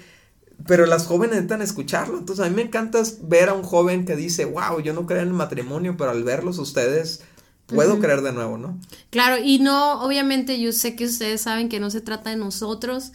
pero 0.66 0.86
las 0.86 1.06
jóvenes 1.06 1.36
necesitan 1.36 1.60
escucharlo. 1.60 2.18
Entonces 2.18 2.46
a 2.46 2.48
mí 2.48 2.54
me 2.54 2.62
encanta 2.62 3.02
ver 3.22 3.48
a 3.48 3.54
un 3.54 3.64
joven 3.64 4.04
que 4.04 4.14
dice, 4.16 4.44
wow, 4.44 4.80
yo 4.80 4.94
no 4.94 5.06
creo 5.06 5.22
en 5.22 5.28
el 5.28 5.34
matrimonio, 5.34 5.96
pero 5.96 6.10
al 6.10 6.22
verlos 6.22 6.58
ustedes 6.58 7.22
puedo 7.68 7.98
creer 8.00 8.22
de 8.22 8.32
nuevo, 8.32 8.58
¿no? 8.58 8.78
Claro, 9.10 9.42
y 9.42 9.58
no, 9.58 10.02
obviamente 10.02 10.60
yo 10.60 10.72
sé 10.72 10.96
que 10.96 11.04
ustedes 11.06 11.42
saben 11.42 11.68
que 11.68 11.80
no 11.80 11.90
se 11.90 12.00
trata 12.00 12.30
de 12.30 12.36
nosotros, 12.36 13.12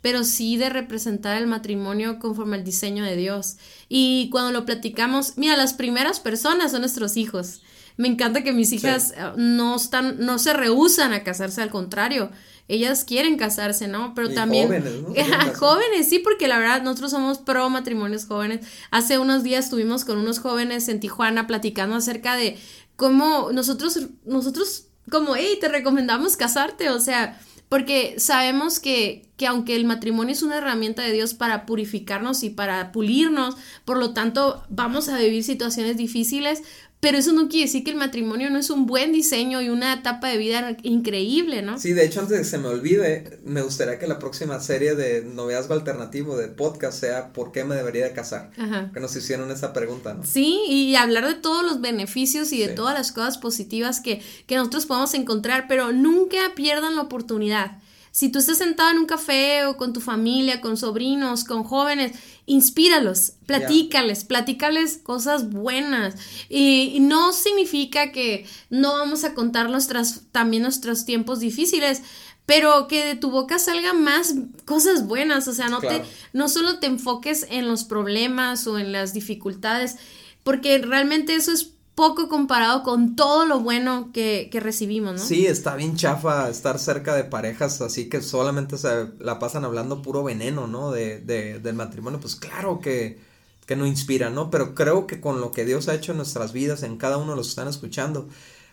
pero 0.00 0.24
sí 0.24 0.56
de 0.56 0.70
representar 0.70 1.36
el 1.36 1.46
matrimonio 1.46 2.18
conforme 2.18 2.56
al 2.56 2.64
diseño 2.64 3.04
de 3.04 3.16
Dios. 3.16 3.56
Y 3.88 4.28
cuando 4.30 4.52
lo 4.52 4.64
platicamos, 4.64 5.36
mira, 5.36 5.56
las 5.56 5.74
primeras 5.74 6.20
personas 6.20 6.70
son 6.70 6.82
nuestros 6.82 7.16
hijos. 7.16 7.62
Me 7.96 8.08
encanta 8.08 8.44
que 8.44 8.52
mis 8.52 8.72
hijas 8.72 9.12
eh, 9.16 9.32
no 9.36 9.76
están, 9.76 10.18
no 10.18 10.38
se 10.38 10.52
rehusan 10.52 11.12
a 11.12 11.24
casarse, 11.24 11.62
al 11.62 11.70
contrario, 11.70 12.30
ellas 12.68 13.04
quieren 13.04 13.36
casarse, 13.36 13.86
¿no? 13.86 14.12
Pero 14.14 14.30
también 14.30 14.66
jóvenes, 14.66 14.92
¿no? 15.02 15.14
jóvenes, 15.56 16.08
sí, 16.08 16.18
porque 16.18 16.48
la 16.48 16.58
verdad 16.58 16.82
nosotros 16.82 17.12
somos 17.12 17.38
pro 17.38 17.70
matrimonios 17.70 18.26
jóvenes. 18.26 18.66
Hace 18.90 19.18
unos 19.18 19.44
días 19.44 19.66
estuvimos 19.66 20.04
con 20.04 20.18
unos 20.18 20.40
jóvenes 20.40 20.88
en 20.88 20.98
Tijuana 21.00 21.46
platicando 21.46 21.96
acerca 21.96 22.34
de 22.34 22.58
cómo 22.96 23.50
nosotros 23.52 23.98
nosotros 24.24 24.86
como, 25.10 25.36
hey, 25.36 25.58
te 25.60 25.68
recomendamos 25.68 26.36
casarte, 26.36 26.90
o 26.90 27.00
sea, 27.00 27.38
porque 27.68 28.18
sabemos 28.18 28.78
que, 28.78 29.28
que 29.36 29.46
aunque 29.46 29.74
el 29.74 29.84
matrimonio 29.84 30.32
es 30.32 30.42
una 30.42 30.58
herramienta 30.58 31.02
de 31.02 31.12
Dios 31.12 31.34
para 31.34 31.66
purificarnos 31.66 32.42
y 32.42 32.50
para 32.50 32.92
pulirnos, 32.92 33.56
por 33.84 33.98
lo 33.98 34.12
tanto 34.14 34.64
vamos 34.68 35.08
a 35.08 35.18
vivir 35.18 35.42
situaciones 35.42 35.96
difíciles, 35.96 36.62
pero 37.00 37.18
eso 37.18 37.32
no 37.32 37.48
quiere 37.48 37.66
decir 37.66 37.84
que 37.84 37.90
el 37.90 37.96
matrimonio 37.96 38.50
no 38.50 38.58
es 38.58 38.70
un 38.70 38.86
buen 38.86 39.12
diseño 39.12 39.60
y 39.60 39.68
una 39.68 39.92
etapa 39.92 40.28
de 40.28 40.38
vida 40.38 40.76
increíble, 40.82 41.62
¿no? 41.62 41.78
Sí, 41.78 41.92
de 41.92 42.04
hecho, 42.04 42.20
antes 42.20 42.32
de 42.36 42.42
que 42.42 42.48
se 42.48 42.58
me 42.58 42.68
olvide, 42.68 43.38
me 43.44 43.62
gustaría 43.62 43.98
que 43.98 44.06
la 44.06 44.18
próxima 44.18 44.58
serie 44.60 44.94
de 44.94 45.22
noviazgo 45.22 45.74
alternativo 45.74 46.36
de 46.36 46.48
podcast 46.48 46.98
sea 46.98 47.32
¿Por 47.32 47.52
qué 47.52 47.64
me 47.64 47.74
debería 47.74 48.04
de 48.04 48.12
casar? 48.12 48.50
Que 48.92 49.00
nos 49.00 49.14
hicieron 49.14 49.50
esa 49.50 49.72
pregunta, 49.72 50.14
¿no? 50.14 50.24
Sí, 50.24 50.62
y 50.68 50.96
hablar 50.96 51.26
de 51.26 51.34
todos 51.34 51.64
los 51.64 51.80
beneficios 51.80 52.52
y 52.52 52.60
de 52.60 52.68
todas 52.68 52.94
las 52.94 53.12
cosas 53.12 53.38
positivas 53.38 54.00
que, 54.00 54.22
que 54.46 54.56
nosotros 54.56 54.86
podemos 54.86 55.12
encontrar, 55.14 55.66
pero 55.68 55.92
nunca 55.92 56.38
pierdan 56.54 56.96
la 56.96 57.02
oportunidad 57.02 57.78
si 58.16 58.30
tú 58.30 58.38
estás 58.38 58.56
sentado 58.56 58.88
en 58.92 58.96
un 58.96 59.04
café 59.04 59.66
o 59.66 59.76
con 59.76 59.92
tu 59.92 60.00
familia, 60.00 60.62
con 60.62 60.78
sobrinos, 60.78 61.44
con 61.44 61.64
jóvenes, 61.64 62.12
inspíralos, 62.46 63.34
platícales, 63.44 64.24
platícales 64.24 64.96
cosas 64.96 65.50
buenas. 65.50 66.14
Y, 66.48 66.96
no 67.00 67.34
significa 67.34 68.12
que 68.12 68.46
no 68.70 68.94
vamos 68.94 69.24
a 69.24 69.34
contar 69.34 69.68
nuestras, 69.68 70.22
también 70.32 70.62
nuestros 70.62 71.04
tiempos 71.04 71.40
difíciles, 71.40 72.00
pero 72.46 72.88
que 72.88 73.04
de 73.04 73.16
tu 73.16 73.30
boca 73.30 73.58
salgan 73.58 74.02
más 74.02 74.34
cosas 74.64 75.06
buenas, 75.06 75.46
o 75.46 75.52
sea, 75.52 75.68
no 75.68 75.80
te 75.80 76.02
no 76.32 76.48
solo 76.48 76.78
te 76.78 76.86
enfoques 76.86 77.46
en 77.50 77.68
los 77.68 77.84
problemas 77.84 78.66
o 78.66 78.78
en 78.78 78.92
las 78.92 79.12
dificultades, 79.12 79.96
porque 80.42 80.78
realmente 80.78 81.34
eso 81.34 81.52
es 81.52 81.75
poco 81.96 82.28
comparado 82.28 82.82
con 82.82 83.16
todo 83.16 83.46
lo 83.46 83.60
bueno 83.60 84.10
que, 84.12 84.48
que, 84.52 84.60
recibimos, 84.60 85.14
¿no? 85.14 85.18
Sí, 85.18 85.46
está 85.46 85.74
bien 85.74 85.96
chafa 85.96 86.48
estar 86.50 86.78
cerca 86.78 87.16
de 87.16 87.24
parejas 87.24 87.80
así 87.80 88.08
que 88.10 88.20
solamente 88.20 88.76
se 88.76 89.08
la 89.18 89.38
pasan 89.38 89.64
hablando 89.64 90.02
puro 90.02 90.22
veneno, 90.22 90.66
¿no? 90.66 90.92
De, 90.92 91.18
de, 91.20 91.58
del 91.58 91.74
matrimonio, 91.74 92.20
pues 92.20 92.36
claro 92.36 92.80
que, 92.80 93.18
que 93.64 93.76
no 93.76 93.86
inspira, 93.86 94.28
¿no? 94.28 94.50
Pero 94.50 94.74
creo 94.74 95.06
que 95.06 95.22
con 95.22 95.40
lo 95.40 95.52
que 95.52 95.64
Dios 95.64 95.88
ha 95.88 95.94
hecho 95.94 96.12
en 96.12 96.18
nuestras 96.18 96.52
vidas, 96.52 96.82
en 96.82 96.98
cada 96.98 97.16
uno 97.16 97.30
de 97.30 97.38
los 97.38 97.46
que 97.46 97.52
están 97.52 97.68
escuchando, 97.68 98.28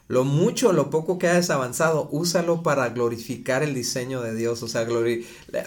lo 0.09 0.25
mucho 0.25 0.73
lo 0.73 0.89
poco 0.89 1.17
que 1.17 1.29
hayas 1.29 1.49
avanzado, 1.49 2.09
úsalo 2.11 2.61
para 2.61 2.89
glorificar 2.89 3.63
el 3.63 3.73
diseño 3.73 4.21
de 4.21 4.35
Dios, 4.35 4.61
o 4.63 4.67
sea, 4.67 4.85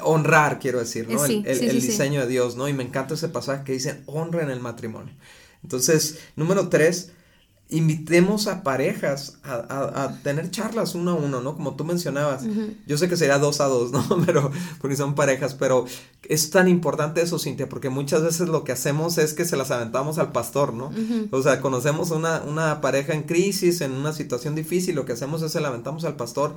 honrar, 0.02 0.58
quiero 0.58 0.78
decir, 0.78 1.08
¿no? 1.08 1.24
el, 1.24 1.42
diseño 1.70 2.20
de 2.20 2.26
Dios, 2.26 2.56
¿no? 2.56 2.68
Y 2.68 2.74
me 2.74 2.84
encanta 2.84 3.14
ese 3.14 3.30
pasaje 3.30 3.64
que 3.64 3.72
dice, 3.72 4.02
honra 4.04 4.42
en 4.42 4.50
el 4.50 4.60
matrimonio. 4.60 5.14
Entonces, 5.62 6.18
número 6.36 6.68
tres, 6.68 7.12
invitemos 7.68 8.46
a 8.46 8.62
parejas 8.62 9.38
a, 9.42 10.18
tener 10.22 10.50
charlas 10.50 10.94
uno 10.94 11.12
a 11.12 11.14
uno, 11.14 11.40
¿no? 11.40 11.56
Como 11.56 11.74
tú 11.74 11.84
mencionabas. 11.84 12.44
Yo 12.86 12.96
sé 12.96 13.08
que 13.08 13.16
sería 13.16 13.38
dos 13.38 13.60
a 13.60 13.66
dos, 13.66 13.90
¿no? 13.90 14.04
Pero, 14.26 14.52
porque 14.80 14.96
son 14.96 15.14
parejas, 15.14 15.54
pero 15.54 15.84
es 16.22 16.50
tan 16.50 16.68
importante 16.68 17.20
eso, 17.20 17.38
Cintia, 17.38 17.68
porque 17.68 17.88
muchas 17.88 18.22
veces 18.22 18.48
lo 18.48 18.64
que 18.64 18.72
hacemos 18.72 19.18
es 19.18 19.34
que 19.34 19.44
se 19.44 19.56
las 19.56 19.70
aventamos 19.70 20.18
al 20.18 20.32
pastor, 20.32 20.74
¿no? 20.74 20.90
O 21.30 21.42
sea, 21.42 21.60
conocemos 21.60 22.10
una, 22.10 22.42
una 22.42 22.80
pareja 22.80 23.14
en 23.14 23.22
crisis, 23.22 23.80
en 23.80 23.92
una 23.92 24.12
situación 24.12 24.54
difícil, 24.54 24.94
lo 24.94 25.04
que 25.04 25.12
hacemos 25.12 25.42
es 25.42 25.52
se 25.52 25.60
la 25.60 25.68
aventamos 25.68 26.04
al 26.04 26.16
pastor 26.16 26.54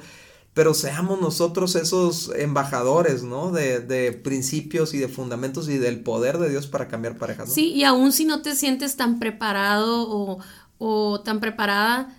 pero 0.54 0.74
seamos 0.74 1.22
nosotros 1.22 1.76
esos 1.76 2.32
embajadores, 2.36 3.24
¿no? 3.24 3.52
De, 3.52 3.80
de, 3.80 4.12
principios 4.12 4.94
y 4.94 4.98
de 4.98 5.08
fundamentos 5.08 5.70
y 5.70 5.78
del 5.78 6.02
poder 6.02 6.38
de 6.38 6.50
Dios 6.50 6.68
para 6.68 6.88
cambiar 6.88 7.18
parejas. 7.18 7.54
Sí, 7.54 7.72
y 7.72 7.84
aún 7.84 8.12
si 8.12 8.26
no 8.26 8.42
te 8.42 8.56
sientes 8.56 8.96
tan 8.96 9.20
preparado 9.20 10.10
o, 10.10 10.40
o 10.80 11.22
tan 11.22 11.40
preparada, 11.40 12.16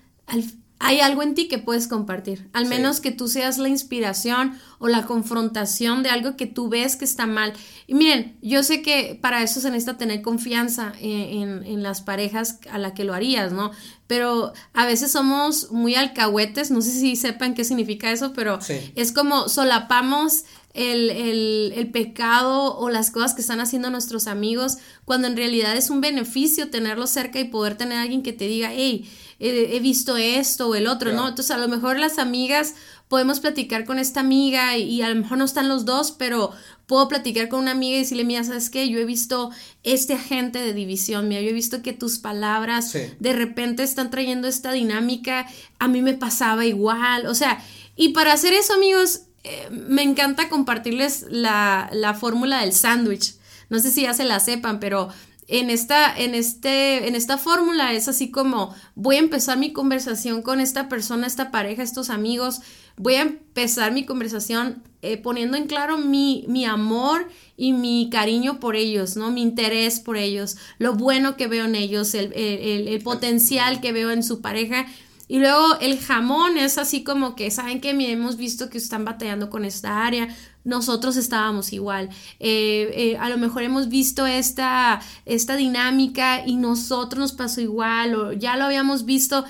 hay 0.83 1.01
algo 1.01 1.23
en 1.23 1.35
ti 1.35 1.47
que 1.47 1.59
puedes 1.59 1.87
compartir. 1.87 2.49
Al 2.55 2.65
menos 2.65 3.01
que 3.01 3.11
tú 3.11 3.29
seas 3.29 3.59
la 3.59 3.69
inspiración 3.69 4.59
o 4.79 4.89
la 4.89 5.05
confrontación 5.05 6.03
de 6.03 6.09
algo 6.09 6.37
que 6.37 6.47
tú 6.47 6.71
ves 6.71 6.97
que 6.97 7.05
está 7.05 7.27
mal. 7.27 7.53
Y 7.87 7.93
miren, 7.93 8.39
yo 8.41 8.63
sé 8.63 8.81
que 8.81 9.19
para 9.21 9.43
eso 9.43 9.61
se 9.61 9.71
necesita 9.71 9.99
tener 9.99 10.23
confianza 10.23 10.95
en, 10.99 11.83
las 11.83 12.01
parejas 12.01 12.61
a 12.71 12.79
la 12.79 12.95
que 12.95 13.05
lo 13.05 13.13
harías, 13.13 13.53
¿no? 13.53 13.73
Pero 14.07 14.55
a 14.73 14.87
veces 14.87 15.13
somos 15.13 15.71
muy 15.71 15.97
alcahuetes, 15.97 16.71
no 16.71 16.81
sé 16.81 16.93
si 16.93 17.15
sepan 17.15 17.55
qué 17.55 17.65
significa 17.65 18.11
eso, 18.11 18.33
pero 18.33 18.59
es 18.95 19.13
como 19.13 19.51
solapamos 19.51 20.45
el, 20.75 21.11
el, 21.11 21.73
el, 21.77 21.91
pecado 21.91 22.79
o 22.79 22.91
las 22.91 23.11
cosas 23.11 23.35
que 23.35 23.41
están 23.41 23.61
haciendo 23.61 23.91
nuestros 23.91 24.27
amigos, 24.27 24.79
cuando 25.05 25.27
en 25.27 25.37
realidad 25.37 25.77
es 25.77 25.91
un 25.91 26.01
beneficio 26.01 26.71
tenerlos 26.71 27.11
cerca 27.11 27.41
y 27.41 27.45
poder 27.45 27.77
tener 27.77 27.99
a 27.99 28.03
alguien 28.03 28.23
que 28.23 28.33
te 28.33 28.47
diga, 28.47 28.71
hey, 28.73 29.11
he, 29.41 29.81
visto 29.81 30.17
esto 30.17 30.69
o 30.69 30.75
el 30.75 30.87
otro, 30.87 31.13
¿no? 31.13 31.29
Entonces 31.29 31.51
a 31.51 31.59
lo 31.59 31.67
mejor 31.67 31.99
las 31.99 32.19
amigas 32.19 32.75
podemos 33.09 33.41
platicar 33.41 33.85
con 33.85 33.99
esta 33.99 34.21
amiga 34.21 34.77
y, 34.77 35.03
a 35.03 35.09
lo 35.09 35.17
mejor 35.17 35.39
no 35.39 35.45
están 35.45 35.69
los 35.69 35.85
dos, 35.85 36.13
pero 36.13 36.53
puedo 36.87 37.09
platicar 37.09 37.49
con 37.49 37.61
una 37.61 37.73
amiga 37.73 37.97
y 37.97 38.01
decirle, 38.01 38.25
mira, 38.25 38.45
¿sabes 38.45 38.71
qué? 38.71 38.89
Yo 38.89 38.99
he 38.99 39.05
visto 39.05 39.51
este 39.83 40.15
agente 40.15 40.61
de 40.61 40.75
división, 40.75 41.27
mira, 41.27 41.41
yo 41.41 41.49
he 41.49 41.55
visto 41.55 41.83
que 41.83 41.93
tus 41.93 42.19
palabras 42.19 42.93
de 42.93 43.33
repente 43.33 43.83
están 43.83 44.11
trayendo 44.11 44.47
esta 44.47 44.73
dinámica, 44.73 45.47
a 45.79 45.89
mí 45.89 46.03
me 46.03 46.15
pasaba 46.15 46.67
igual, 46.67 47.27
o 47.27 47.35
sea, 47.35 47.65
y 47.97 48.11
para 48.11 48.33
hacer 48.33 48.53
eso, 48.53 48.75
amigos, 48.75 49.23
eh, 49.45 49.69
me 49.71 50.03
encanta 50.03 50.49
compartirles 50.49 51.27
la, 51.31 51.89
la 51.93 52.15
fórmula 52.15 52.61
del 52.61 52.73
sándwich. 52.73 53.35
No 53.69 53.79
sé 53.79 53.91
si 53.91 54.03
ya 54.03 54.15
se 54.15 54.25
la 54.25 54.41
sepan, 54.41 54.81
pero 54.81 55.09
en 55.51 55.69
esta, 55.69 56.17
en 56.17 56.35
este, 56.35 57.09
en 57.09 57.17
esta 57.17 57.37
fórmula 57.37 57.93
es 57.93 58.07
así 58.07 58.31
como 58.31 58.75
voy 58.95 59.17
a 59.17 59.21
empezar 59.21 59.59
mi 59.59 59.73
conversación 59.73 60.43
con 60.43 60.61
esta 60.61 60.89
persona, 60.89 61.27
esta 61.27 61.51
pareja, 61.51 61.83
estos 61.83 62.09
amigos. 62.09 62.61
Voy 62.97 63.15
a 63.15 63.23
empezar 63.23 63.93
mi 63.93 64.05
conversación 64.05 64.83
eh, 65.03 65.17
poniendo 65.17 65.57
en 65.57 65.67
claro 65.67 65.99
mi, 65.99 66.45
mi 66.47 66.67
amor 66.67 67.29
y 67.57 67.73
mi 67.73 68.11
cariño 68.13 68.61
por 68.61 68.77
ellos, 68.77 69.17
¿no? 69.17 69.31
Mi 69.31 69.43
interés 69.43 69.99
por 69.99 70.17
ellos, 70.17 70.57
lo 70.79 70.95
bueno 70.95 71.37
que 71.37 71.47
veo 71.47 71.65
en 71.65 71.75
ellos, 71.75 72.15
el, 72.15 72.33
el, 72.35 72.89
el 72.89 73.03
potencial 73.03 73.81
que 73.81 73.93
veo 73.93 74.11
en 74.11 74.23
su 74.23 74.41
pareja 74.41 74.87
y 75.31 75.39
luego 75.39 75.79
el 75.81 76.01
jamón 76.01 76.59
es 76.59 76.77
así 76.77 77.05
como 77.05 77.37
que, 77.37 77.53
¿saben 77.53 77.81
que 77.81 77.91
Hemos 77.91 78.37
visto 78.37 78.69
que 78.69 78.79
están 78.79 79.05
batallando 79.05 79.49
con 79.49 79.65
esta 79.65 80.05
área. 80.05 80.27
Nosotros 80.65 81.17
estábamos 81.17 81.73
igual. 81.73 82.09
Eh, 82.41 82.91
eh, 82.97 83.17
a 83.17 83.29
lo 83.29 83.39
mejor 83.39 83.63
hemos 83.63 83.89
visto 83.89 84.27
esta, 84.27 85.01
esta 85.27 85.55
dinámica 85.55 86.45
y 86.45 86.57
nosotros 86.57 87.21
nos 87.21 87.33
pasó 87.33 87.61
igual 87.61 88.17
o 88.17 88.33
ya 88.33 88.57
lo 88.57 88.65
habíamos 88.65 89.05
visto. 89.05 89.45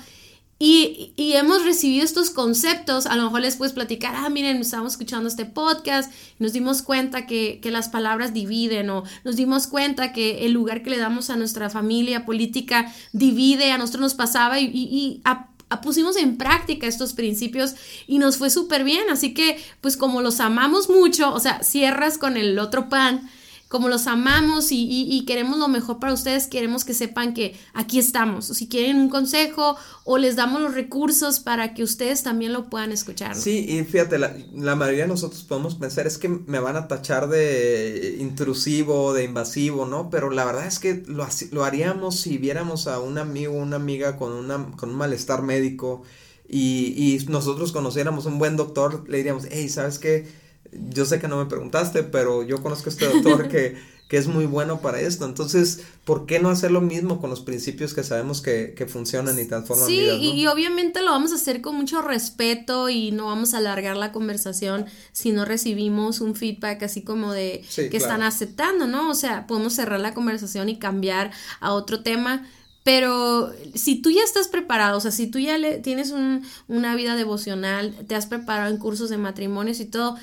Y, 0.59 1.13
y, 1.15 1.33
hemos 1.33 1.65
recibido 1.65 2.05
estos 2.05 2.29
conceptos, 2.29 3.07
a 3.07 3.15
lo 3.15 3.23
mejor 3.23 3.41
les 3.41 3.55
puedes 3.55 3.73
platicar, 3.73 4.13
ah, 4.15 4.29
miren, 4.29 4.57
estábamos 4.57 4.93
escuchando 4.93 5.27
este 5.27 5.45
podcast, 5.45 6.13
y 6.39 6.43
nos 6.43 6.53
dimos 6.53 6.83
cuenta 6.83 7.25
que, 7.25 7.59
que, 7.63 7.71
las 7.71 7.89
palabras 7.89 8.31
dividen 8.31 8.91
o 8.91 9.03
nos 9.23 9.37
dimos 9.37 9.65
cuenta 9.65 10.13
que 10.13 10.45
el 10.45 10.51
lugar 10.51 10.83
que 10.83 10.91
le 10.91 10.99
damos 10.99 11.31
a 11.31 11.35
nuestra 11.35 11.71
familia 11.71 12.27
política 12.27 12.93
divide, 13.11 13.71
a 13.71 13.79
nosotros 13.79 14.01
nos 14.01 14.13
pasaba 14.13 14.59
y, 14.59 14.65
y, 14.65 14.83
y 14.95 15.21
a, 15.25 15.49
pusimos 15.79 16.17
en 16.17 16.35
práctica 16.35 16.87
estos 16.87 17.13
principios 17.13 17.75
y 18.07 18.17
nos 18.17 18.35
fue 18.35 18.49
súper 18.49 18.83
bien. 18.83 19.09
Así 19.09 19.33
que, 19.33 19.57
pues 19.79 19.95
como 19.95 20.21
los 20.21 20.41
amamos 20.41 20.89
mucho, 20.89 21.33
o 21.33 21.39
sea, 21.39 21.63
cierras 21.63 22.17
con 22.17 22.35
el 22.35 22.59
otro 22.59 22.89
pan, 22.89 23.29
como 23.71 23.87
los 23.87 24.05
amamos 24.07 24.67
y, 24.71 25.23
queremos 25.25 25.57
lo 25.57 25.69
mejor 25.69 25.97
para 25.97 26.11
ustedes, 26.11 26.47
queremos 26.47 26.83
que 26.83 26.93
sepan 26.93 27.33
que 27.33 27.55
aquí 27.73 27.99
estamos. 27.99 28.49
O 28.49 28.53
si 28.53 28.67
quieren 28.67 28.97
un 28.97 29.07
consejo 29.07 29.77
o 30.03 30.17
les 30.17 30.35
damos 30.35 30.59
los 30.59 30.73
recursos 30.73 31.39
para 31.39 31.73
que 31.73 31.81
ustedes 31.81 32.21
también 32.21 32.51
lo 32.51 32.69
puedan 32.69 32.91
escuchar. 32.91 33.33
Sí, 33.33 33.65
y 33.69 33.81
fíjate, 33.85 34.19
la, 34.19 34.75
mayoría 34.75 35.03
de 35.03 35.07
nosotros 35.07 35.43
podemos 35.43 35.75
pensar 35.75 36.05
es 36.05 36.17
que 36.17 36.27
me 36.27 36.59
van 36.59 36.75
a 36.75 36.89
tachar 36.89 37.29
de 37.29 38.17
intrusivo, 38.19 39.13
de 39.13 39.23
invasivo, 39.23 39.85
¿no? 39.85 40.09
Pero 40.09 40.31
la 40.31 40.43
verdad 40.43 40.67
es 40.67 40.79
que 40.79 41.03
lo, 41.07 41.25
lo 41.51 41.63
haríamos 41.63 42.19
si 42.19 42.37
viéramos 42.37 42.87
a 42.87 42.99
un 42.99 43.17
amigo, 43.19 43.53
una 43.53 43.77
amiga 43.77 44.17
con, 44.17 44.33
una, 44.33 44.69
con 44.75 44.89
un 44.89 44.97
malestar 44.97 45.43
médico 45.43 46.03
y, 46.49 46.93
y 46.97 47.25
nosotros 47.29 47.71
conociéramos 47.71 48.25
un 48.25 48.37
buen 48.37 48.57
doctor, 48.57 49.07
le 49.07 49.15
diríamos, 49.15 49.45
hey, 49.49 49.69
¿sabes 49.69 49.97
qué? 49.97 50.40
Yo 50.71 51.05
sé 51.05 51.19
que 51.19 51.27
no 51.27 51.37
me 51.37 51.45
preguntaste, 51.45 52.03
pero 52.03 52.43
yo 52.43 52.61
conozco 52.61 52.89
a 52.89 52.93
este 52.93 53.05
doctor 53.05 53.47
que, 53.49 53.77
que 54.11 54.17
es 54.17 54.27
muy 54.27 54.45
bueno 54.45 54.81
para 54.81 54.99
esto. 54.99 55.25
Entonces, 55.25 55.83
¿por 56.03 56.25
qué 56.25 56.39
no 56.39 56.49
hacer 56.49 56.71
lo 56.71 56.81
mismo 56.81 57.21
con 57.21 57.29
los 57.29 57.41
principios 57.41 57.93
que 57.93 58.03
sabemos 58.03 58.41
que, 58.41 58.73
que 58.75 58.85
funcionan 58.85 59.39
y 59.39 59.45
transforman 59.45 59.87
sí, 59.87 59.99
vidas? 59.99 60.17
Sí, 60.17 60.31
y 60.33 60.47
obviamente 60.47 61.01
lo 61.01 61.11
vamos 61.11 61.31
a 61.31 61.35
hacer 61.35 61.61
con 61.61 61.75
mucho 61.75 62.01
respeto 62.01 62.89
y 62.89 63.11
no 63.11 63.27
vamos 63.27 63.53
a 63.53 63.59
alargar 63.59 63.95
la 63.95 64.11
conversación 64.11 64.85
si 65.11 65.31
no 65.31 65.45
recibimos 65.45 66.19
un 66.19 66.35
feedback 66.35 66.83
así 66.83 67.03
como 67.03 67.31
de 67.31 67.63
que 67.73 67.95
están 67.95 68.21
aceptando, 68.21 68.87
¿no? 68.87 69.09
O 69.09 69.15
sea, 69.15 69.47
podemos 69.47 69.73
cerrar 69.73 69.99
la 69.99 70.13
conversación 70.13 70.69
y 70.69 70.77
cambiar 70.77 71.31
a 71.59 71.73
otro 71.73 72.03
tema. 72.03 72.45
Pero 72.83 73.51
si 73.75 74.01
tú 74.01 74.09
ya 74.09 74.23
estás 74.23 74.47
preparado, 74.47 74.97
o 74.97 75.01
sea, 75.01 75.11
si 75.11 75.27
tú 75.27 75.37
ya 75.37 75.57
le, 75.57 75.77
tienes 75.77 76.09
un, 76.09 76.43
una 76.67 76.95
vida 76.95 77.15
devocional, 77.15 77.93
te 78.07 78.15
has 78.15 78.25
preparado 78.25 78.71
en 78.71 78.77
cursos 78.77 79.09
de 79.11 79.17
matrimonios 79.17 79.79
y 79.79 79.85
todo, 79.85 80.17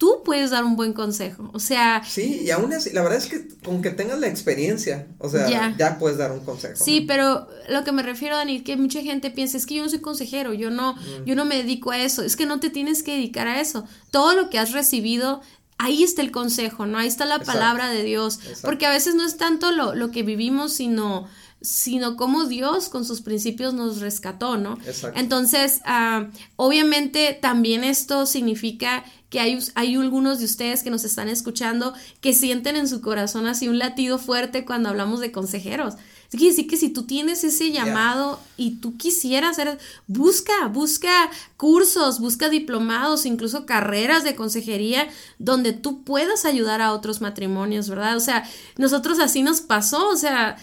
tú 0.00 0.22
puedes 0.24 0.50
dar 0.50 0.64
un 0.64 0.76
buen 0.76 0.94
consejo. 0.94 1.50
O 1.52 1.60
sea. 1.60 2.02
Sí, 2.08 2.40
y 2.42 2.50
aún 2.50 2.72
así, 2.72 2.88
la 2.90 3.02
verdad 3.02 3.18
es 3.18 3.26
que 3.26 3.46
con 3.62 3.82
que 3.82 3.90
tengas 3.90 4.18
la 4.18 4.28
experiencia, 4.28 5.06
o 5.18 5.28
sea, 5.28 5.76
ya, 5.76 5.98
puedes 5.98 6.16
dar 6.16 6.32
un 6.32 6.40
consejo. 6.40 6.82
Sí, 6.82 7.02
pero 7.02 7.46
lo 7.68 7.84
que 7.84 7.92
me 7.92 8.02
refiero, 8.02 8.34
Dani, 8.34 8.62
que 8.62 8.78
mucha 8.78 9.02
gente 9.02 9.30
piensa, 9.30 9.58
es 9.58 9.66
que 9.66 9.74
yo 9.74 9.82
no 9.82 9.90
soy 9.90 10.00
consejero, 10.00 10.54
yo 10.54 10.70
no, 10.70 10.96
yo 11.26 11.36
no 11.36 11.44
me 11.44 11.56
dedico 11.56 11.90
a 11.90 11.98
eso. 11.98 12.22
Es 12.22 12.34
que 12.34 12.46
no 12.46 12.60
te 12.60 12.70
tienes 12.70 13.02
que 13.02 13.12
dedicar 13.12 13.46
a 13.46 13.60
eso. 13.60 13.84
Todo 14.10 14.34
lo 14.34 14.48
que 14.48 14.58
has 14.58 14.72
recibido 14.72 15.42
ahí 15.76 16.02
está 16.02 16.22
el 16.22 16.30
consejo, 16.30 16.86
¿no? 16.86 16.96
Ahí 16.96 17.08
está 17.08 17.26
la 17.26 17.40
palabra 17.40 17.90
de 17.90 18.02
Dios. 18.02 18.40
Porque 18.62 18.86
a 18.86 18.90
veces 18.90 19.14
no 19.14 19.26
es 19.26 19.36
tanto 19.36 19.70
lo, 19.70 19.94
lo 19.94 20.10
que 20.10 20.22
vivimos, 20.22 20.72
sino 20.72 21.28
sino 21.60 22.16
cómo 22.16 22.44
Dios 22.44 22.88
con 22.88 23.04
sus 23.04 23.20
principios 23.20 23.74
nos 23.74 24.00
rescató, 24.00 24.56
¿no? 24.56 24.78
Exacto. 24.86 25.18
Entonces, 25.18 25.80
ah, 25.84 26.28
obviamente 26.56 27.38
también 27.40 27.84
esto 27.84 28.26
significa 28.26 29.04
que 29.28 29.40
hay, 29.40 29.58
hay 29.74 29.94
algunos 29.94 30.38
de 30.40 30.44
ustedes 30.44 30.82
que 30.82 30.90
nos 30.90 31.04
están 31.04 31.28
escuchando 31.28 31.94
que 32.20 32.32
sienten 32.32 32.76
en 32.76 32.88
su 32.88 33.00
corazón 33.00 33.46
así 33.46 33.68
un 33.68 33.78
latido 33.78 34.18
fuerte 34.18 34.64
cuando 34.64 34.88
hablamos 34.88 35.20
de 35.20 35.32
consejeros. 35.32 35.94
Quiere 36.30 36.50
decir 36.50 36.68
que 36.68 36.76
si 36.76 36.90
tú 36.90 37.04
tienes 37.04 37.42
ese 37.42 37.72
llamado 37.72 38.38
y 38.56 38.76
tú 38.76 38.96
quisieras 38.96 39.58
hacer, 39.58 39.78
busca, 40.06 40.68
busca 40.68 41.28
cursos, 41.56 42.20
busca 42.20 42.48
diplomados, 42.48 43.26
incluso 43.26 43.66
carreras 43.66 44.22
de 44.22 44.36
consejería 44.36 45.08
donde 45.40 45.72
tú 45.72 46.04
puedas 46.04 46.44
ayudar 46.44 46.82
a 46.82 46.92
otros 46.92 47.20
matrimonios, 47.20 47.88
¿verdad? 47.88 48.16
O 48.16 48.20
sea, 48.20 48.48
nosotros 48.76 49.18
así 49.18 49.42
nos 49.42 49.60
pasó, 49.60 50.08
o 50.08 50.16
sea, 50.16 50.56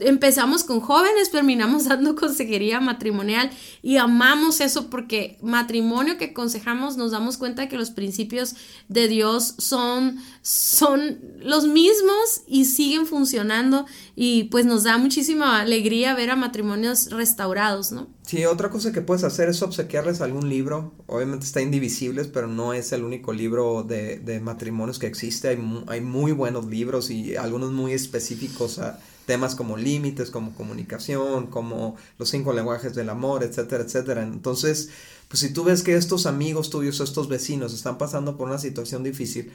empezamos 0.00 0.64
con 0.64 0.80
jóvenes, 0.80 1.30
terminamos 1.30 1.84
dando 1.88 2.14
consejería 2.14 2.80
matrimonial 2.80 3.50
y 3.82 3.96
amamos 3.96 4.60
eso 4.60 4.90
porque 4.90 5.38
matrimonio 5.42 6.18
que 6.18 6.26
aconsejamos 6.26 6.96
nos 6.96 7.12
damos 7.12 7.38
cuenta 7.38 7.68
que 7.68 7.76
los 7.76 7.90
principios 7.90 8.54
de 8.88 9.08
Dios 9.08 9.54
son, 9.58 10.18
son 10.42 11.18
los 11.40 11.66
mismos 11.66 12.42
y 12.46 12.64
siguen 12.66 13.06
funcionando 13.06 13.86
y 14.14 14.44
pues 14.44 14.66
nos 14.66 14.84
da 14.84 14.98
muchísima 14.98 15.60
alegría 15.60 16.14
ver 16.14 16.30
a 16.30 16.36
matrimonios 16.36 17.10
restaurados, 17.10 17.92
¿no? 17.92 18.08
Sí, 18.28 18.44
otra 18.44 18.68
cosa 18.68 18.92
que 18.92 19.00
puedes 19.00 19.24
hacer 19.24 19.48
es 19.48 19.62
obsequiarles 19.62 20.20
algún 20.20 20.50
libro. 20.50 20.92
Obviamente 21.06 21.46
está 21.46 21.62
Indivisibles, 21.62 22.26
pero 22.26 22.46
no 22.46 22.74
es 22.74 22.92
el 22.92 23.02
único 23.02 23.32
libro 23.32 23.84
de, 23.84 24.18
de 24.18 24.38
matrimonios 24.38 24.98
que 24.98 25.06
existe. 25.06 25.48
Hay, 25.48 25.84
hay 25.86 26.02
muy 26.02 26.32
buenos 26.32 26.66
libros 26.66 27.08
y 27.08 27.36
algunos 27.36 27.72
muy 27.72 27.94
específicos 27.94 28.80
a 28.80 29.00
temas 29.24 29.54
como 29.54 29.78
límites, 29.78 30.30
como 30.30 30.54
comunicación, 30.54 31.46
como 31.46 31.96
los 32.18 32.28
cinco 32.28 32.52
lenguajes 32.52 32.94
del 32.94 33.08
amor, 33.08 33.44
etcétera, 33.44 33.84
etcétera. 33.84 34.22
Entonces, 34.22 34.90
pues 35.28 35.40
si 35.40 35.50
tú 35.54 35.64
ves 35.64 35.82
que 35.82 35.96
estos 35.96 36.26
amigos 36.26 36.68
tuyos, 36.68 37.00
estos 37.00 37.28
vecinos 37.28 37.72
están 37.72 37.96
pasando 37.96 38.36
por 38.36 38.48
una 38.48 38.58
situación 38.58 39.02
difícil, 39.04 39.52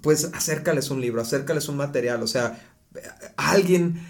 pues 0.00 0.30
acércales 0.32 0.88
un 0.88 1.02
libro, 1.02 1.20
acércales 1.20 1.68
un 1.68 1.76
material, 1.76 2.22
o 2.22 2.26
sea, 2.26 2.66
alguien 3.36 4.00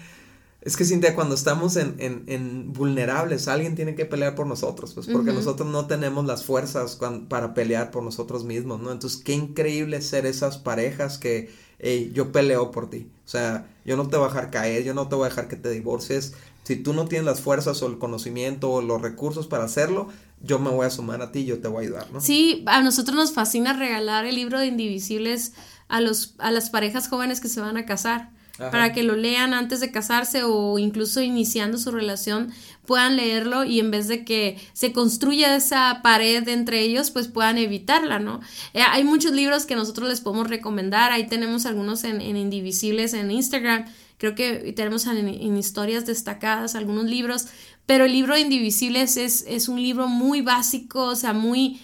es 0.67 0.75
que 0.75 0.83
Cintia, 0.83 1.15
cuando 1.15 1.33
estamos 1.33 1.77
en, 1.77 1.95
en, 1.97 2.25
en, 2.27 2.73
vulnerables, 2.73 3.47
alguien 3.47 3.73
tiene 3.75 3.95
que 3.95 4.03
pelear 4.03 4.35
por 4.35 4.47
nosotros, 4.47 4.93
pues 4.93 5.07
porque 5.07 5.31
nosotros 5.31 5.69
no 5.69 5.87
tenemos 5.87 6.25
las 6.25 6.43
fuerzas 6.43 6.99
para 7.29 7.53
pelear 7.53 7.89
por 7.89 8.03
nosotros 8.03 8.43
mismos, 8.43 8.81
¿no? 8.81 8.91
Entonces, 8.91 9.23
qué 9.23 9.31
increíble 9.31 10.01
ser 10.01 10.25
esas 10.25 10.57
parejas 10.57 11.19
que, 11.19 11.49
hey, 11.79 12.11
yo 12.13 12.33
peleo 12.33 12.71
por 12.71 12.89
ti. 12.89 13.07
O 13.25 13.29
sea, 13.29 13.65
yo 13.85 13.95
no 13.95 14.09
te 14.09 14.17
voy 14.17 14.25
a 14.25 14.27
dejar 14.27 14.51
caer, 14.51 14.83
yo 14.83 14.93
no 14.93 15.07
te 15.07 15.15
voy 15.15 15.27
a 15.27 15.29
dejar 15.29 15.47
que 15.47 15.55
te 15.55 15.69
divorcies. 15.69 16.33
Si 16.63 16.75
tú 16.75 16.91
no 16.91 17.07
tienes 17.07 17.25
las 17.25 17.39
fuerzas 17.39 17.81
o 17.81 17.87
el 17.87 17.97
conocimiento 17.97 18.69
o 18.69 18.81
los 18.81 19.01
recursos 19.01 19.47
para 19.47 19.63
hacerlo, 19.63 20.09
yo 20.43 20.59
me 20.59 20.69
voy 20.69 20.85
a 20.85 20.89
sumar 20.89 21.21
a 21.21 21.31
ti, 21.31 21.45
yo 21.45 21.61
te 21.61 21.69
voy 21.69 21.85
a 21.85 21.87
ayudar, 21.87 22.11
¿no? 22.11 22.19
Sí, 22.19 22.65
a 22.67 22.81
nosotros 22.81 23.15
nos 23.15 23.31
fascina 23.31 23.71
regalar 23.71 24.25
el 24.25 24.35
libro 24.35 24.59
de 24.59 24.65
Indivisibles 24.65 25.53
a 25.87 26.01
los 26.01 26.35
a 26.39 26.51
las 26.51 26.69
parejas 26.69 27.07
jóvenes 27.07 27.39
que 27.39 27.47
se 27.47 27.61
van 27.61 27.77
a 27.77 27.85
casar 27.85 28.35
para 28.57 28.91
que 28.91 29.03
lo 29.03 29.15
lean 29.15 29.53
antes 29.53 29.79
de 29.79 29.91
casarse 29.91 30.43
o 30.43 30.79
incluso 30.79 31.21
iniciando 31.21 31.77
su 31.77 31.91
relación 31.91 32.51
puedan 32.85 33.17
leerlo 33.17 33.65
y 33.65 33.79
en 33.79 33.91
vez 33.91 34.07
de 34.07 34.25
que 34.25 34.57
se 34.73 34.93
construya 34.93 35.55
esa 35.55 35.99
pared 36.01 36.47
entre 36.47 36.81
ellos 36.81 37.11
pues 37.11 37.27
puedan 37.27 37.57
evitarla, 37.57 38.17
¿no? 38.17 38.39
Eh, 38.73 38.81
hay 38.81 39.03
muchos 39.03 39.33
libros 39.33 39.65
que 39.65 39.75
nosotros 39.75 40.09
les 40.09 40.21
podemos 40.21 40.49
recomendar, 40.49 41.11
ahí 41.11 41.27
tenemos 41.27 41.65
algunos 41.65 42.03
en, 42.03 42.21
Indivisibles 42.21 43.13
en 43.13 43.29
Instagram, 43.29 43.85
creo 44.17 44.35
que 44.35 44.73
tenemos 44.75 45.05
en, 45.05 45.57
historias 45.57 46.05
destacadas 46.05 46.75
algunos 46.75 47.05
libros, 47.05 47.47
pero 47.85 48.05
el 48.05 48.13
libro 48.13 48.33
de 48.33 48.41
Indivisibles 48.41 49.17
es, 49.17 49.45
es 49.47 49.67
un 49.67 49.81
libro 49.81 50.07
muy 50.07 50.41
básico, 50.41 51.03
o 51.03 51.15
sea, 51.15 51.33
muy 51.33 51.81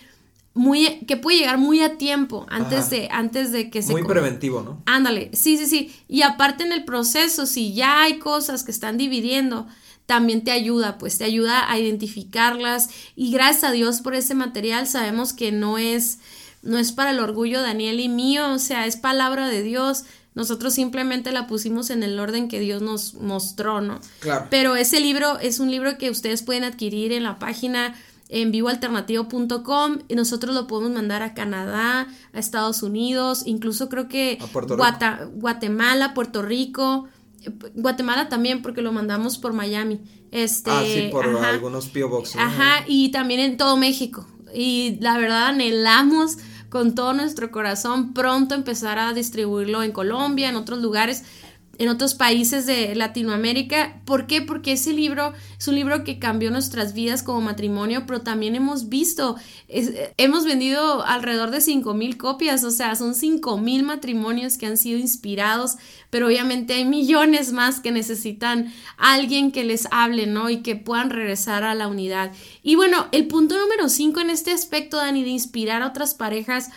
muy 0.53 0.99
que 1.07 1.17
puede 1.17 1.39
llegar 1.39 1.57
muy 1.57 1.81
a 1.81 1.97
tiempo 1.97 2.45
antes 2.49 2.89
de 2.91 3.09
antes 3.11 3.51
de 3.51 3.71
que 3.71 3.81
se 3.81 3.91
muy 3.91 4.03
preventivo 4.03 4.61
no 4.61 4.83
ándale 4.85 5.31
sí 5.33 5.57
sí 5.57 5.65
sí. 5.65 5.95
Y 6.07 6.21
aparte 6.21 6.63
en 6.63 6.71
el 6.71 6.85
proceso 6.85 7.45
si 7.45 7.73
ya 7.73 8.03
hay 8.03 8.19
cosas 8.19 8.63
que 8.63 8.71
están 8.71 8.97
dividiendo 8.97 9.67
también 10.05 10.43
te 10.43 10.51
ayuda 10.51 10.99
pues 10.99 11.17
te 11.17 11.23
ayuda 11.23 11.71
a 11.71 11.79
identificarlas. 11.79 12.89
Y 13.15 13.31
gracias 13.31 13.63
a 13.63 13.71
Dios 13.71 14.01
por 14.01 14.13
ese 14.13 14.35
material 14.35 14.85
sabemos 14.85 15.33
que 15.33 15.51
no 15.51 15.79
es 15.79 16.19
no 16.61 16.77
es 16.77 16.91
para 16.91 17.11
el 17.11 17.19
orgullo 17.19 17.61
Daniel 17.61 17.99
y 17.99 18.09
mío 18.09 18.53
o 18.53 18.59
sea 18.59 18.85
es 18.85 18.95
palabra 18.95 19.47
de 19.47 19.63
Dios. 19.63 20.03
Nosotros 20.35 20.73
simplemente 20.73 21.31
la 21.31 21.45
pusimos 21.47 21.89
en 21.89 22.01
el 22.01 22.19
orden 22.19 22.47
que 22.47 22.59
Dios 22.59 22.81
nos 22.81 23.13
mostró, 23.15 23.81
¿no? 23.81 23.99
Claro. 24.19 24.47
Pero 24.49 24.75
ese 24.75 24.99
libro 24.99 25.37
es 25.39 25.59
un 25.59 25.69
libro 25.69 25.99
que 25.99 26.09
ustedes 26.09 26.41
pueden 26.41 26.63
adquirir 26.63 27.11
en 27.11 27.21
la 27.21 27.37
página 27.37 27.93
en 28.33 28.49
vivoalternativo.com 28.49 29.99
y 30.07 30.15
nosotros 30.15 30.55
lo 30.55 30.65
podemos 30.65 30.91
mandar 30.91 31.21
a 31.21 31.35
Canadá, 31.35 32.07
a 32.33 32.39
Estados 32.39 32.81
Unidos, 32.81 33.43
incluso 33.45 33.89
creo 33.89 34.07
que 34.07 34.39
Guatemala, 35.35 36.15
Puerto 36.15 36.41
Rico, 36.41 37.05
Guatemala 37.75 38.29
también 38.29 38.63
porque 38.63 38.81
lo 38.81 38.91
mandamos 38.91 39.37
por 39.37 39.53
Miami. 39.53 40.01
Este, 40.31 40.71
ah, 40.71 40.83
sí, 40.83 41.09
por 41.11 41.27
algunos 41.27 41.89
P.O. 41.89 42.09
Box. 42.09 42.35
Ajá, 42.35 42.83
y 42.87 43.11
también 43.11 43.39
en 43.39 43.55
todo 43.55 43.77
México. 43.77 44.25
Y 44.51 44.97
la 44.99 45.15
verdad 45.19 45.49
anhelamos 45.49 46.37
con 46.69 46.95
todo 46.95 47.13
nuestro 47.13 47.51
corazón 47.51 48.15
pronto 48.15 48.55
empezar 48.55 48.97
a 48.97 49.13
distribuirlo 49.13 49.83
en 49.83 49.91
Colombia, 49.91 50.49
en 50.49 50.55
otros 50.55 50.79
lugares 50.79 51.23
en 51.79 51.89
otros 51.89 52.13
países 52.13 52.65
de 52.65 52.93
Latinoamérica. 52.95 54.01
¿Por 54.05 54.27
qué? 54.27 54.41
Porque 54.41 54.73
ese 54.73 54.93
libro 54.93 55.33
es 55.57 55.67
un 55.67 55.75
libro 55.75 56.03
que 56.03 56.19
cambió 56.19 56.51
nuestras 56.51 56.93
vidas 56.93 57.23
como 57.23 57.41
matrimonio, 57.41 58.03
pero 58.05 58.21
también 58.21 58.55
hemos 58.55 58.89
visto, 58.89 59.35
hemos 59.67 60.45
vendido 60.45 61.03
alrededor 61.03 61.49
de 61.49 61.61
5 61.61 61.93
mil 61.95 62.17
copias, 62.17 62.63
o 62.63 62.71
sea, 62.71 62.95
son 62.95 63.15
5 63.15 63.57
mil 63.57 63.83
matrimonios 63.83 64.57
que 64.57 64.67
han 64.67 64.77
sido 64.77 64.99
inspirados, 64.99 65.77
pero 66.09 66.27
obviamente 66.27 66.75
hay 66.75 66.85
millones 66.85 67.53
más 67.53 67.79
que 67.79 67.91
necesitan 67.91 68.71
alguien 68.97 69.51
que 69.51 69.63
les 69.63 69.87
hable, 69.89 70.27
¿no? 70.27 70.49
Y 70.49 70.57
que 70.57 70.75
puedan 70.75 71.09
regresar 71.09 71.63
a 71.63 71.73
la 71.73 71.87
unidad. 71.87 72.31
Y 72.61 72.75
bueno, 72.75 73.07
el 73.11 73.27
punto 73.27 73.57
número 73.57 73.89
5 73.89 74.19
en 74.19 74.29
este 74.29 74.51
aspecto, 74.51 74.97
Dani, 74.97 75.23
de 75.23 75.29
inspirar 75.29 75.81
a 75.81 75.87
otras 75.87 76.13
parejas, 76.13 76.69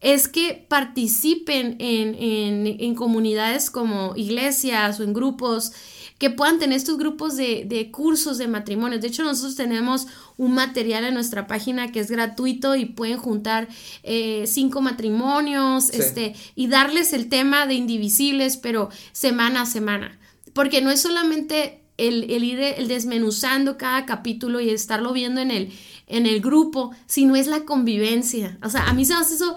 es 0.00 0.28
que 0.28 0.66
participen 0.68 1.76
en, 1.78 2.94
comunidades 2.94 3.70
como 3.70 4.14
iglesias 4.16 4.98
o 4.98 5.04
en 5.04 5.12
grupos, 5.12 5.72
que 6.18 6.30
puedan 6.30 6.58
tener 6.58 6.76
estos 6.76 6.98
grupos 6.98 7.36
de, 7.36 7.88
cursos 7.92 8.38
de 8.38 8.48
matrimonios. 8.48 9.00
De 9.00 9.08
hecho, 9.08 9.24
nosotros 9.24 9.56
tenemos 9.56 10.06
un 10.36 10.52
material 10.52 11.04
en 11.04 11.14
nuestra 11.14 11.46
página 11.46 11.92
que 11.92 12.00
es 12.00 12.10
gratuito 12.10 12.76
y 12.76 12.86
pueden 12.86 13.18
juntar 13.18 13.68
eh, 14.02 14.44
cinco 14.46 14.80
matrimonios 14.80 15.90
este, 15.90 16.34
y 16.54 16.68
darles 16.68 17.12
el 17.12 17.28
tema 17.28 17.66
de 17.66 17.74
indivisibles, 17.74 18.56
pero 18.56 18.90
semana 19.12 19.62
a 19.62 19.66
semana. 19.66 20.18
Porque 20.52 20.82
no 20.82 20.90
es 20.90 21.00
solamente 21.00 21.82
el, 21.96 22.30
el, 22.30 22.44
ir 22.44 22.60
el 22.60 22.88
desmenuzando 22.88 23.76
cada 23.78 24.06
capítulo 24.06 24.60
y 24.60 24.70
estarlo 24.70 25.12
viendo 25.12 25.40
en 25.40 25.50
el, 25.50 25.72
en 26.06 26.26
el 26.26 26.40
grupo, 26.40 26.90
sino 27.06 27.36
es 27.36 27.46
la 27.46 27.60
convivencia. 27.60 28.58
O 28.62 28.68
sea, 28.68 28.88
a 28.88 28.94
mí 28.94 29.04
se 29.04 29.14
me 29.14 29.20
hace 29.20 29.34
eso 29.34 29.56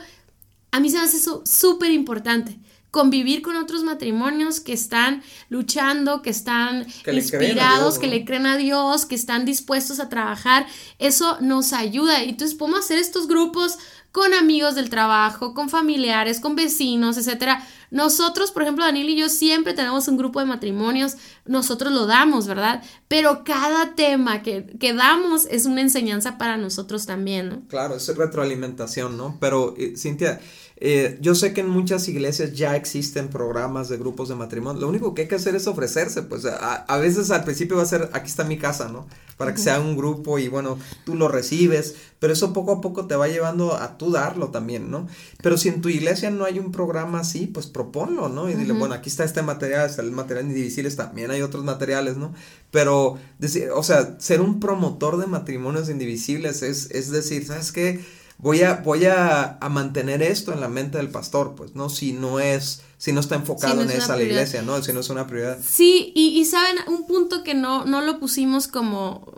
a 0.74 0.80
mí 0.80 0.90
se 0.90 0.98
me 0.98 1.04
hace 1.04 1.18
eso 1.18 1.44
súper 1.46 1.92
importante. 1.92 2.58
Convivir 2.90 3.44
con 3.44 3.56
otros 3.56 3.84
matrimonios 3.84 4.60
que 4.60 4.74
están 4.74 5.22
luchando, 5.50 6.24
que 6.24 6.32
están 6.32 6.88
inspirados, 7.12 8.00
que 8.00 8.08
le 8.08 8.26
creen 8.26 8.48
a 8.48 8.58
Dios, 8.58 9.06
que 9.06 9.14
están 9.14 9.46
dispuestos 9.46 10.00
a 10.00 10.10
trabajar, 10.10 10.66
eso 10.98 11.38
nos 11.42 11.74
ayuda. 11.74 12.24
Y 12.24 12.30
entonces 12.30 12.58
podemos 12.58 12.80
hacer 12.80 12.98
estos 12.98 13.28
grupos 13.28 13.78
con 14.14 14.36
amigos 14.36 14.76
del 14.76 14.92
trabajo, 14.92 15.56
con 15.56 15.70
familiares, 15.70 16.40
con 16.40 16.56
vecinos, 16.56 17.18
etcétera. 17.18 17.68
Nosotros, 17.90 18.52
por 18.52 18.62
ejemplo, 18.62 18.86
Daniel 18.86 19.10
y 19.10 19.18
yo 19.18 19.28
siempre 19.28 19.74
tenemos 19.74 20.08
un 20.08 20.18
grupo 20.18 20.40
de 20.40 20.46
matrimonios, 20.46 21.18
nosotros 21.46 21.92
lo 21.92 22.06
damos, 22.06 22.46
¿verdad? 22.46 22.84
Pero 23.08 23.44
cada 23.44 23.96
tema 23.96 24.44
que, 24.44 24.68
que 24.80 24.94
damos 24.94 25.48
es 25.48 25.66
una 25.66 25.82
enseñanza 25.82 26.38
para 26.38 26.58
nosotros 26.58 27.08
también, 27.08 27.50
¿no? 27.50 27.68
Claro, 27.68 27.96
es 27.96 28.16
retroalimentación, 28.16 29.18
¿no? 29.18 29.38
Pero, 29.42 29.74
eh, 29.80 29.96
Cintia, 29.98 30.40
eh, 30.78 31.18
yo 31.22 31.36
sé 31.36 31.54
que 31.54 31.62
en 31.62 31.70
muchas 31.70 32.08
iglesias 32.08 32.54
ya 32.54 32.76
existen 32.76 33.30
programas 33.30 33.90
de 33.90 33.98
grupos 33.98 34.30
de 34.30 34.36
matrimonio. 34.36 34.82
Lo 34.82 34.90
único 34.90 35.14
que 35.14 35.24
hay 35.24 35.28
que 35.28 35.36
hacer 35.36 35.56
es 35.56 35.68
ofrecerse. 35.68 36.24
Pues 36.24 36.46
a, 36.46 36.98
veces 36.98 37.32
al 37.32 37.44
principio 37.44 37.78
va 37.78 37.84
a 37.84 37.88
ser, 37.88 38.10
aquí 38.14 38.28
está 38.28 38.44
mi 38.44 38.58
casa, 38.58 38.90
¿no? 38.90 39.08
Para 39.38 39.54
que 39.54 39.62
sea 39.62 39.80
un 39.80 39.96
grupo 39.96 40.40
y 40.40 40.48
bueno, 40.48 40.78
tú 41.06 41.16
lo 41.16 41.28
recibes. 41.28 41.96
Pero 42.20 42.34
eso 42.34 42.54
poco 42.54 42.74
a 42.74 42.82
poco 42.82 43.06
te 43.06 43.16
va 43.16 43.28
llevando 43.28 43.76
a 43.76 43.98
tú 43.98 44.12
darlo 44.12 44.50
también, 44.50 44.90
¿no? 44.90 45.08
Pero 45.42 45.58
si 45.58 45.70
en 45.70 45.82
tu 45.82 45.90
iglesia 45.90 46.32
no 46.32 46.46
hay 46.46 46.60
un 46.60 46.72
programa 46.72 47.20
así, 47.20 47.48
pues 47.48 47.68
proponlo, 47.68 48.30
¿no? 48.30 48.50
Y 48.50 48.56
dile, 48.56 48.74
bueno, 48.74 48.96
aquí 48.96 49.10
está 49.10 49.24
este 49.24 49.42
material, 49.42 49.90
está 49.90 50.02
el 50.02 50.12
material 50.12 50.48
indivisibles, 50.48 50.96
también 50.96 51.32
hay 51.32 51.42
otros 51.42 51.64
materiales, 51.64 52.18
¿no? 52.18 52.34
Pero, 52.72 53.18
decir, 53.40 53.70
o 53.74 53.84
sea, 53.84 54.18
ser 54.20 54.42
un 54.42 54.60
promotor 54.60 55.18
de 55.18 55.28
matrimonios 55.28 55.90
indivisibles 55.90 56.64
es, 56.64 56.90
es 56.92 57.12
decir, 57.12 57.46
¿sabes 57.46 57.72
qué? 57.72 58.04
Voy 58.44 58.62
a, 58.62 58.76
voy 58.76 59.06
a, 59.06 59.58
mantener 59.72 60.22
esto 60.22 60.54
en 60.54 60.60
la 60.60 60.68
mente 60.68 60.98
del 60.98 61.10
pastor, 61.10 61.56
pues, 61.56 61.76
¿no? 61.76 61.90
Si 61.90 62.12
no 62.12 62.40
es, 62.40 62.82
si 62.98 63.14
no 63.14 63.22
está 63.22 63.36
enfocado 63.36 63.82
en 63.82 63.90
esa 63.90 64.18
la 64.18 64.24
iglesia, 64.24 64.62
¿no? 64.62 64.84
Si 64.84 64.92
no 64.92 65.00
es 65.00 65.10
una 65.10 65.26
prioridad. 65.26 65.58
Sí, 65.64 66.12
y, 66.14 66.40
y 66.40 66.46
saben, 66.46 66.76
un 66.88 67.08
punto 67.08 67.44
que 67.44 67.54
no, 67.54 67.86
no 67.86 68.02
lo 68.02 68.20
pusimos 68.20 68.68
como 68.68 69.34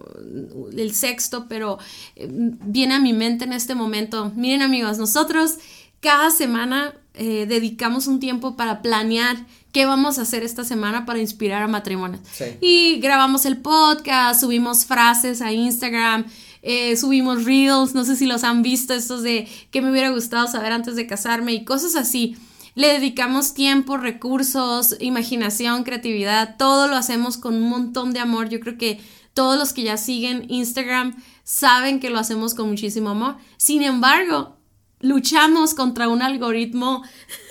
el 0.76 0.94
sexto, 0.94 1.46
pero 1.48 1.78
eh, 2.16 2.28
viene 2.30 2.96
a 2.96 3.00
mi 3.00 3.14
mente 3.14 3.46
en 3.46 3.54
este 3.54 3.76
momento. 3.76 4.32
Miren 4.36 4.64
amigos, 4.64 4.98
nosotros 4.98 5.60
cada 6.00 6.32
semana 6.32 6.96
eh, 7.14 7.46
dedicamos 7.48 8.08
un 8.08 8.20
tiempo 8.20 8.58
para 8.58 8.82
planear 8.82 9.38
qué 9.72 9.86
vamos 9.86 10.20
a 10.20 10.24
hacer 10.24 10.44
esta 10.44 10.64
semana 10.64 11.06
para 11.06 11.20
inspirar 11.20 11.62
a 11.62 11.68
matrimonios. 11.68 12.22
Y 12.62 13.00
grabamos 13.00 13.46
el 13.46 13.58
podcast, 13.58 14.42
subimos 14.42 14.86
frases 14.86 15.42
a 15.42 15.52
Instagram, 15.52 16.26
eh, 16.68 16.98
subimos 16.98 17.46
reels, 17.46 17.94
no 17.94 18.04
sé 18.04 18.16
si 18.16 18.26
los 18.26 18.44
han 18.44 18.64
visto, 18.64 18.96
estos 18.96 19.22
de 19.22 19.48
que 19.70 19.84
me 19.84 19.92
hubiera 19.92 20.10
gustado 20.10 20.48
saber 20.48 20.72
antes 20.72 20.96
de 20.96 21.06
casarme 21.06 21.54
y 21.54 21.64
cosas 21.64 21.96
así. 21.96 22.36
Le 22.74 22.88
dedicamos 22.88 23.54
tiempo, 23.54 23.98
recursos, 23.98 24.98
imaginación, 25.00 25.84
creatividad, 25.84 26.58
todo 26.58 26.88
lo 26.88 26.96
hacemos 26.96 27.38
con 27.38 27.54
un 27.54 27.70
montón 27.70 28.14
de 28.14 28.20
amor. 28.20 28.50
Yo 28.50 28.60
creo 28.60 28.80
que 28.80 29.00
todos 29.36 29.60
los 29.60 29.74
que 29.74 29.84
ya 29.84 29.96
siguen 29.96 30.48
Instagram 30.50 31.16
saben 31.44 32.00
que 32.00 32.10
lo 32.10 32.18
hacemos 32.18 32.56
con 32.56 32.68
muchísimo 32.68 33.12
amor. 33.12 33.38
Sin 33.58 33.84
embargo, 33.84 34.58
luchamos 35.02 35.76
contra 35.76 36.10
un 36.10 36.24
algoritmo 36.24 37.04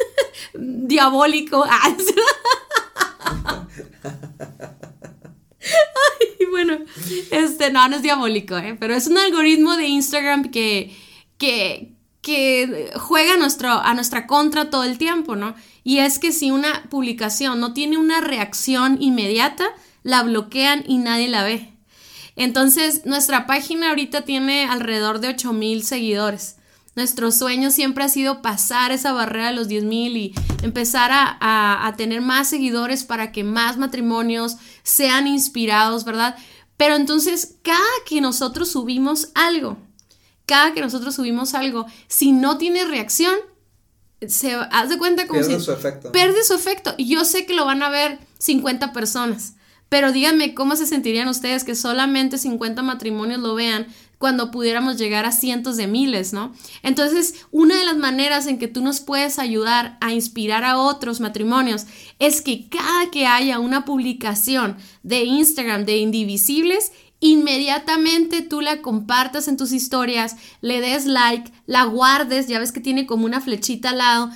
diabólico. 0.55 1.65
Ay, 6.21 6.47
bueno, 6.51 6.79
este, 7.31 7.71
no, 7.71 7.89
no 7.89 7.97
es 7.97 8.03
diabólico, 8.03 8.57
¿eh? 8.57 8.77
pero 8.79 8.95
es 8.95 9.07
un 9.07 9.19
algoritmo 9.19 9.77
de 9.77 9.87
Instagram 9.87 10.51
que, 10.51 10.95
que, 11.39 11.93
que 12.23 12.91
juega 12.97 13.35
a, 13.35 13.37
nuestro, 13.37 13.71
a 13.71 13.95
nuestra 13.95 14.27
contra 14.27 14.71
todo 14.71 14.85
el 14.85 14.99
tiempo, 14.99 15.37
¿no? 15.37 15.55
Y 15.83 15.99
es 15.99 16.19
que 16.19 16.33
si 16.33 16.51
una 16.51 16.85
publicación 16.91 17.61
no 17.61 17.73
tiene 17.73 17.99
una 17.99 18.21
reacción 18.21 19.01
inmediata, 19.01 19.67
la 20.03 20.23
bloquean 20.23 20.85
y 20.87 20.99
nadie 20.99 21.29
la 21.29 21.45
ve. 21.45 21.73
Entonces, 22.37 23.07
nuestra 23.07 23.47
página 23.47 23.91
ahorita 23.91 24.23
tiene 24.23 24.65
alrededor 24.65 25.21
de 25.21 25.29
8000 25.29 25.85
seguidores. 25.85 26.57
Nuestro 26.97 27.33
sueño 27.33 27.71
siempre 27.71 28.05
ha 28.05 28.09
sido 28.09 28.41
pasar 28.41 28.93
esa 28.93 29.13
barrera 29.13 29.49
de 29.49 29.55
los 29.55 29.69
10.000 29.69 30.17
y 30.17 30.35
empezar 30.63 31.11
a, 31.13 31.87
a, 31.87 31.97
tener 31.97 32.21
más 32.21 32.49
seguidores 32.49 33.03
para 33.03 33.33
que 33.33 33.43
más 33.43 33.79
matrimonios 33.79 34.57
sean 34.85 35.27
inspirados, 35.27 36.05
¿verdad? 36.05 36.37
Pero 36.77 36.95
entonces, 36.95 37.57
cada 37.63 37.81
que 38.07 38.21
nosotros 38.21 38.71
subimos 38.71 39.31
algo, 39.35 39.77
cada 40.47 40.73
que 40.73 40.81
nosotros 40.81 41.15
subimos 41.17 41.55
algo, 41.55 41.87
si 42.07 42.31
no 42.31 42.59
tiene 42.59 42.85
reacción, 42.85 43.35
se 44.29 44.55
haz 44.55 44.89
de 44.89 44.99
cuenta 44.99 45.27
como 45.27 45.41
pierde 45.41 45.61
su 45.61 45.73
efecto. 45.73 46.13
Pierde 46.13 46.45
su 46.45 46.55
efecto. 46.55 46.95
Y 46.97 47.09
yo 47.09 47.25
sé 47.25 47.47
que 47.47 47.55
lo 47.55 47.65
van 47.65 47.83
a 47.83 47.91
ver 47.91 48.19
50 48.39 48.93
personas. 48.93 49.55
Pero 49.89 50.13
díganme 50.13 50.55
cómo 50.55 50.77
se 50.77 50.87
sentirían 50.87 51.29
ustedes 51.29 51.63
que 51.63 51.75
solamente 51.75 52.39
50 52.39 52.83
matrimonios 52.83 53.41
lo 53.41 53.55
vean 53.55 53.87
cuando 54.25 54.51
pudiéramos 54.51 54.97
llegar 54.97 55.27
a 55.27 55.33
cientos 55.33 55.77
de 55.77 55.87
miles, 55.87 56.33
¿no? 56.33 56.55
Entonces, 56.83 57.45
una 57.51 57.77
de 57.77 57.85
las 57.85 57.99
maneras 57.99 58.47
en 58.47 58.59
que 58.59 58.69
tú 58.69 58.81
nos 58.81 59.01
puedes 59.01 59.39
ayudar 59.39 59.99
a 60.01 60.15
inspirar 60.15 60.65
a 60.65 60.79
otros 60.79 61.21
matrimonios 61.21 61.85
es 62.19 62.41
que 62.41 62.71
cada 62.71 63.11
que 63.11 63.27
haya 63.27 63.59
una 63.59 63.85
publicación 63.85 64.79
de 65.03 65.25
Instagram 65.25 65.85
de 65.85 65.99
Indivisibles, 65.99 66.91
inmediatamente 67.21 68.41
tú 68.41 68.63
la 68.63 68.81
compartas 68.81 69.47
en 69.47 69.59
tus 69.59 69.73
historias, 69.73 70.37
le 70.63 70.81
des 70.81 71.05
like, 71.05 71.53
la 71.67 71.85
guardes, 71.85 72.49
ya 72.49 72.59
ves 72.59 72.73
que 72.73 72.81
tiene 72.81 73.05
como 73.05 73.27
una 73.27 73.43
flechita 73.43 73.91
al 73.91 73.99
lado, 73.99 74.31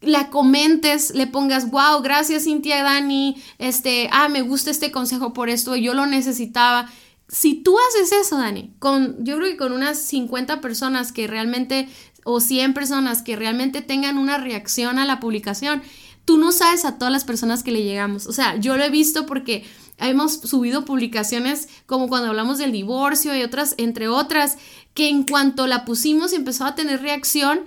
la 0.00 0.30
comentes, 0.30 1.14
le 1.14 1.28
pongas, 1.28 1.70
wow, 1.70 2.02
gracias 2.02 2.42
Cintia 2.42 2.82
Dani, 2.82 3.40
este, 3.58 4.10
ah, 4.10 4.28
me 4.28 4.42
gusta 4.42 4.72
este 4.72 4.90
consejo 4.90 5.32
por 5.32 5.48
esto, 5.48 5.76
yo 5.76 5.94
lo 5.94 6.06
necesitaba. 6.06 6.90
Si 7.28 7.62
tú 7.62 7.76
haces 7.78 8.12
eso, 8.12 8.38
Dani, 8.38 8.72
con, 8.78 9.22
yo 9.24 9.36
creo 9.36 9.50
que 9.50 9.56
con 9.58 9.72
unas 9.72 9.98
50 9.98 10.60
personas 10.60 11.12
que 11.12 11.26
realmente, 11.26 11.88
o 12.24 12.40
100 12.40 12.72
personas 12.72 13.22
que 13.22 13.36
realmente 13.36 13.82
tengan 13.82 14.16
una 14.16 14.38
reacción 14.38 14.98
a 14.98 15.04
la 15.04 15.20
publicación, 15.20 15.82
tú 16.24 16.38
no 16.38 16.52
sabes 16.52 16.84
a 16.84 16.98
todas 16.98 17.12
las 17.12 17.24
personas 17.24 17.62
que 17.62 17.72
le 17.72 17.82
llegamos. 17.82 18.26
O 18.26 18.32
sea, 18.32 18.56
yo 18.56 18.76
lo 18.76 18.84
he 18.84 18.90
visto 18.90 19.26
porque 19.26 19.64
hemos 19.98 20.34
subido 20.34 20.84
publicaciones 20.84 21.68
como 21.86 22.08
cuando 22.08 22.28
hablamos 22.28 22.58
del 22.58 22.72
divorcio 22.72 23.36
y 23.36 23.42
otras, 23.42 23.74
entre 23.78 24.08
otras, 24.08 24.56
que 24.94 25.08
en 25.08 25.24
cuanto 25.24 25.66
la 25.66 25.84
pusimos 25.84 26.32
empezó 26.32 26.64
a 26.64 26.74
tener 26.74 27.02
reacción 27.02 27.60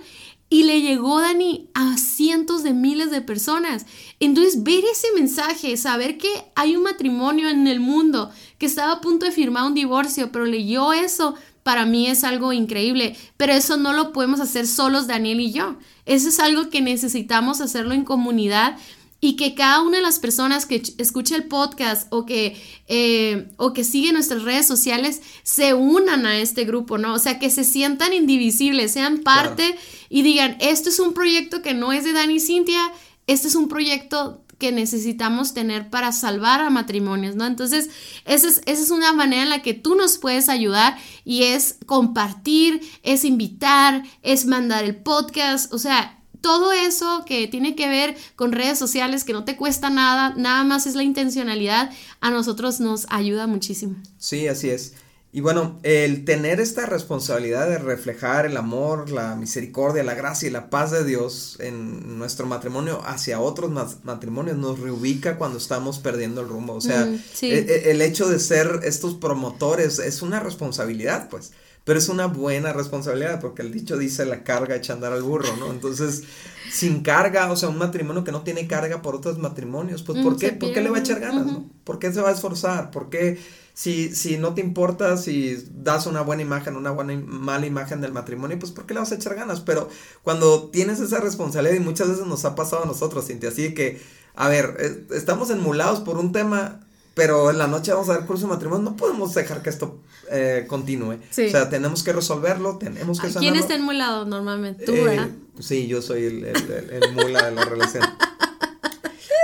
y 0.52 0.64
le 0.64 0.82
llegó 0.82 1.18
Dani 1.18 1.70
a 1.72 1.96
cientos 1.96 2.62
de 2.62 2.74
miles 2.74 3.10
de 3.10 3.22
personas. 3.22 3.86
Entonces, 4.20 4.62
ver 4.62 4.84
ese 4.84 5.06
mensaje, 5.14 5.78
saber 5.78 6.18
que 6.18 6.28
hay 6.54 6.76
un 6.76 6.82
matrimonio 6.82 7.48
en 7.48 7.66
el 7.66 7.80
mundo 7.80 8.30
que 8.58 8.66
estaba 8.66 8.92
a 8.92 9.00
punto 9.00 9.24
de 9.24 9.32
firmar 9.32 9.64
un 9.64 9.72
divorcio, 9.72 10.30
pero 10.30 10.44
leyó 10.44 10.92
eso, 10.92 11.36
para 11.62 11.86
mí 11.86 12.06
es 12.06 12.22
algo 12.22 12.52
increíble. 12.52 13.16
Pero 13.38 13.54
eso 13.54 13.78
no 13.78 13.94
lo 13.94 14.12
podemos 14.12 14.40
hacer 14.40 14.66
solos 14.66 15.06
Daniel 15.06 15.40
y 15.40 15.52
yo. 15.52 15.76
Eso 16.04 16.28
es 16.28 16.38
algo 16.38 16.68
que 16.68 16.82
necesitamos 16.82 17.62
hacerlo 17.62 17.94
en 17.94 18.04
comunidad 18.04 18.76
y 19.24 19.36
que 19.36 19.54
cada 19.54 19.82
una 19.82 19.98
de 19.98 20.02
las 20.02 20.18
personas 20.18 20.66
que 20.66 20.82
escuche 20.98 21.36
el 21.36 21.44
podcast 21.44 22.08
o 22.10 22.26
que, 22.26 22.60
eh, 22.88 23.52
o 23.56 23.72
que 23.72 23.84
sigue 23.84 24.12
nuestras 24.12 24.42
redes 24.42 24.66
sociales 24.66 25.22
se 25.44 25.74
unan 25.74 26.26
a 26.26 26.38
este 26.38 26.64
grupo, 26.64 26.98
¿no? 26.98 27.14
O 27.14 27.20
sea, 27.20 27.38
que 27.38 27.48
se 27.48 27.62
sientan 27.62 28.12
indivisibles, 28.12 28.90
sean 28.90 29.18
parte 29.18 29.76
y 30.08 30.22
digan, 30.22 30.56
esto 30.58 30.88
es 30.88 30.98
un 30.98 31.14
proyecto 31.14 31.62
que 31.62 31.72
no 31.72 31.92
es 31.92 32.02
de 32.02 32.12
Dani 32.12 32.34
y 32.34 32.40
Cintia, 32.40 32.92
este 33.28 33.46
es 33.46 33.54
un 33.54 33.68
proyecto 33.68 34.44
que 34.58 34.72
necesitamos 34.72 35.54
tener 35.54 35.88
para 35.88 36.10
salvar 36.10 36.60
a 36.60 36.70
matrimonios, 36.70 37.36
¿no? 37.36 37.46
Entonces, 37.46 37.90
esa 38.24 38.48
es, 38.48 38.60
esa 38.66 38.82
es 38.82 38.90
una 38.90 39.12
manera 39.12 39.44
en 39.44 39.50
la 39.50 39.62
que 39.62 39.74
tú 39.74 39.94
nos 39.94 40.18
puedes 40.18 40.48
ayudar 40.48 40.98
y 41.24 41.44
es 41.44 41.76
compartir, 41.86 42.80
es 43.04 43.24
invitar, 43.24 44.02
es 44.22 44.46
mandar 44.46 44.82
el 44.82 44.96
podcast, 44.96 45.72
o 45.72 45.78
sea, 45.78 46.21
todo 46.42 46.72
eso 46.72 47.24
que 47.24 47.46
tiene 47.46 47.74
que 47.74 47.88
ver 47.88 48.16
con 48.36 48.52
redes 48.52 48.78
sociales, 48.78 49.24
que 49.24 49.32
no 49.32 49.44
te 49.44 49.56
cuesta 49.56 49.88
nada, 49.88 50.34
nada 50.36 50.64
más 50.64 50.86
es 50.86 50.94
la 50.94 51.02
intencionalidad, 51.02 51.90
a 52.20 52.30
nosotros 52.30 52.80
nos 52.80 53.06
ayuda 53.08 53.46
muchísimo. 53.46 53.96
Sí, 54.18 54.48
así 54.48 54.68
es. 54.68 54.92
Y 55.34 55.40
bueno, 55.40 55.80
el 55.82 56.26
tener 56.26 56.60
esta 56.60 56.84
responsabilidad 56.84 57.66
de 57.66 57.78
reflejar 57.78 58.44
el 58.44 58.54
amor, 58.58 59.10
la 59.10 59.34
misericordia, 59.34 60.02
la 60.02 60.12
gracia 60.12 60.46
y 60.46 60.50
la 60.50 60.68
paz 60.68 60.90
de 60.90 61.04
Dios 61.04 61.56
en 61.58 62.18
nuestro 62.18 62.44
matrimonio 62.44 63.00
hacia 63.06 63.40
otros 63.40 63.70
matrimonios 64.04 64.58
nos 64.58 64.78
reubica 64.78 65.38
cuando 65.38 65.56
estamos 65.56 66.00
perdiendo 66.00 66.42
el 66.42 66.48
rumbo. 66.48 66.74
O 66.74 66.82
sea, 66.82 67.08
e, 67.40 67.48
e, 67.48 67.90
el 67.90 68.02
hecho 68.02 68.28
de 68.28 68.38
ser 68.38 68.80
estos 68.82 69.14
promotores 69.14 70.00
es 70.00 70.20
una 70.20 70.38
responsabilidad, 70.38 71.30
pues 71.30 71.52
pero 71.84 71.98
es 71.98 72.08
una 72.08 72.26
buena 72.26 72.72
responsabilidad 72.72 73.40
porque 73.40 73.62
el 73.62 73.72
dicho 73.72 73.96
dice 73.96 74.24
la 74.24 74.44
carga 74.44 74.76
echa 74.76 74.92
a 74.92 74.96
andar 74.96 75.12
al 75.12 75.22
burro, 75.22 75.56
¿no? 75.56 75.70
Entonces, 75.70 76.22
sin 76.70 77.02
carga, 77.02 77.50
o 77.50 77.56
sea, 77.56 77.68
un 77.68 77.78
matrimonio 77.78 78.24
que 78.24 78.32
no 78.32 78.42
tiene 78.42 78.66
carga 78.66 79.02
por 79.02 79.14
otros 79.14 79.38
matrimonios, 79.38 80.02
pues 80.02 80.22
¿por 80.22 80.34
mm, 80.34 80.38
qué? 80.38 80.52
¿Por 80.52 80.72
qué 80.72 80.80
le 80.80 80.90
va 80.90 80.98
a 80.98 81.00
echar 81.00 81.20
ganas, 81.20 81.46
no? 81.46 81.68
¿Por 81.84 81.98
qué 81.98 82.12
se 82.12 82.20
va 82.20 82.28
a 82.28 82.32
esforzar? 82.32 82.90
¿Por 82.90 83.10
qué 83.10 83.38
si, 83.74 84.14
si 84.14 84.36
no 84.36 84.54
te 84.54 84.60
importa 84.60 85.16
si 85.16 85.56
das 85.74 86.06
una 86.06 86.20
buena 86.20 86.42
imagen, 86.42 86.76
una 86.76 86.90
buena 86.90 87.14
mala 87.16 87.66
imagen 87.66 88.00
del 88.00 88.12
matrimonio, 88.12 88.58
pues 88.58 88.70
¿por 88.72 88.86
qué 88.86 88.94
le 88.94 89.00
vas 89.00 89.12
a 89.12 89.16
echar 89.16 89.34
ganas? 89.34 89.60
Pero 89.60 89.88
cuando 90.22 90.68
tienes 90.70 91.00
esa 91.00 91.20
responsabilidad 91.20 91.76
y 91.76 91.80
muchas 91.80 92.08
veces 92.08 92.26
nos 92.26 92.44
ha 92.44 92.54
pasado 92.54 92.84
a 92.84 92.86
nosotros, 92.86 93.26
Cintia, 93.26 93.48
así 93.48 93.74
que, 93.74 94.00
a 94.34 94.48
ver, 94.48 94.76
eh, 94.78 95.06
estamos 95.12 95.50
enmulados 95.50 96.00
por 96.00 96.18
un 96.18 96.32
tema 96.32 96.80
pero 97.14 97.50
en 97.50 97.58
la 97.58 97.66
noche 97.66 97.92
vamos 97.92 98.08
a 98.08 98.14
dar 98.14 98.26
curso 98.26 98.46
de 98.46 98.52
matrimonio, 98.52 98.90
no 98.90 98.96
podemos 98.96 99.34
dejar 99.34 99.62
que 99.62 99.70
esto 99.70 100.00
eh, 100.30 100.64
continúe. 100.66 101.14
O 101.14 101.50
sea, 101.50 101.68
tenemos 101.68 102.02
que 102.02 102.12
resolverlo, 102.12 102.78
tenemos 102.78 103.20
que 103.20 103.28
sanarlo. 103.28 103.40
¿Quién 103.40 103.56
está 103.56 103.74
en 103.74 103.98
lado 103.98 104.24
normalmente? 104.24 104.84
¿Tú, 104.84 104.94
eh, 104.94 105.28
Sí, 105.60 105.86
yo 105.86 106.00
soy 106.00 106.24
el, 106.24 106.44
el, 106.44 107.12
mula 107.12 107.44
de 107.44 107.52
la 107.52 107.64
relación. 107.64 108.04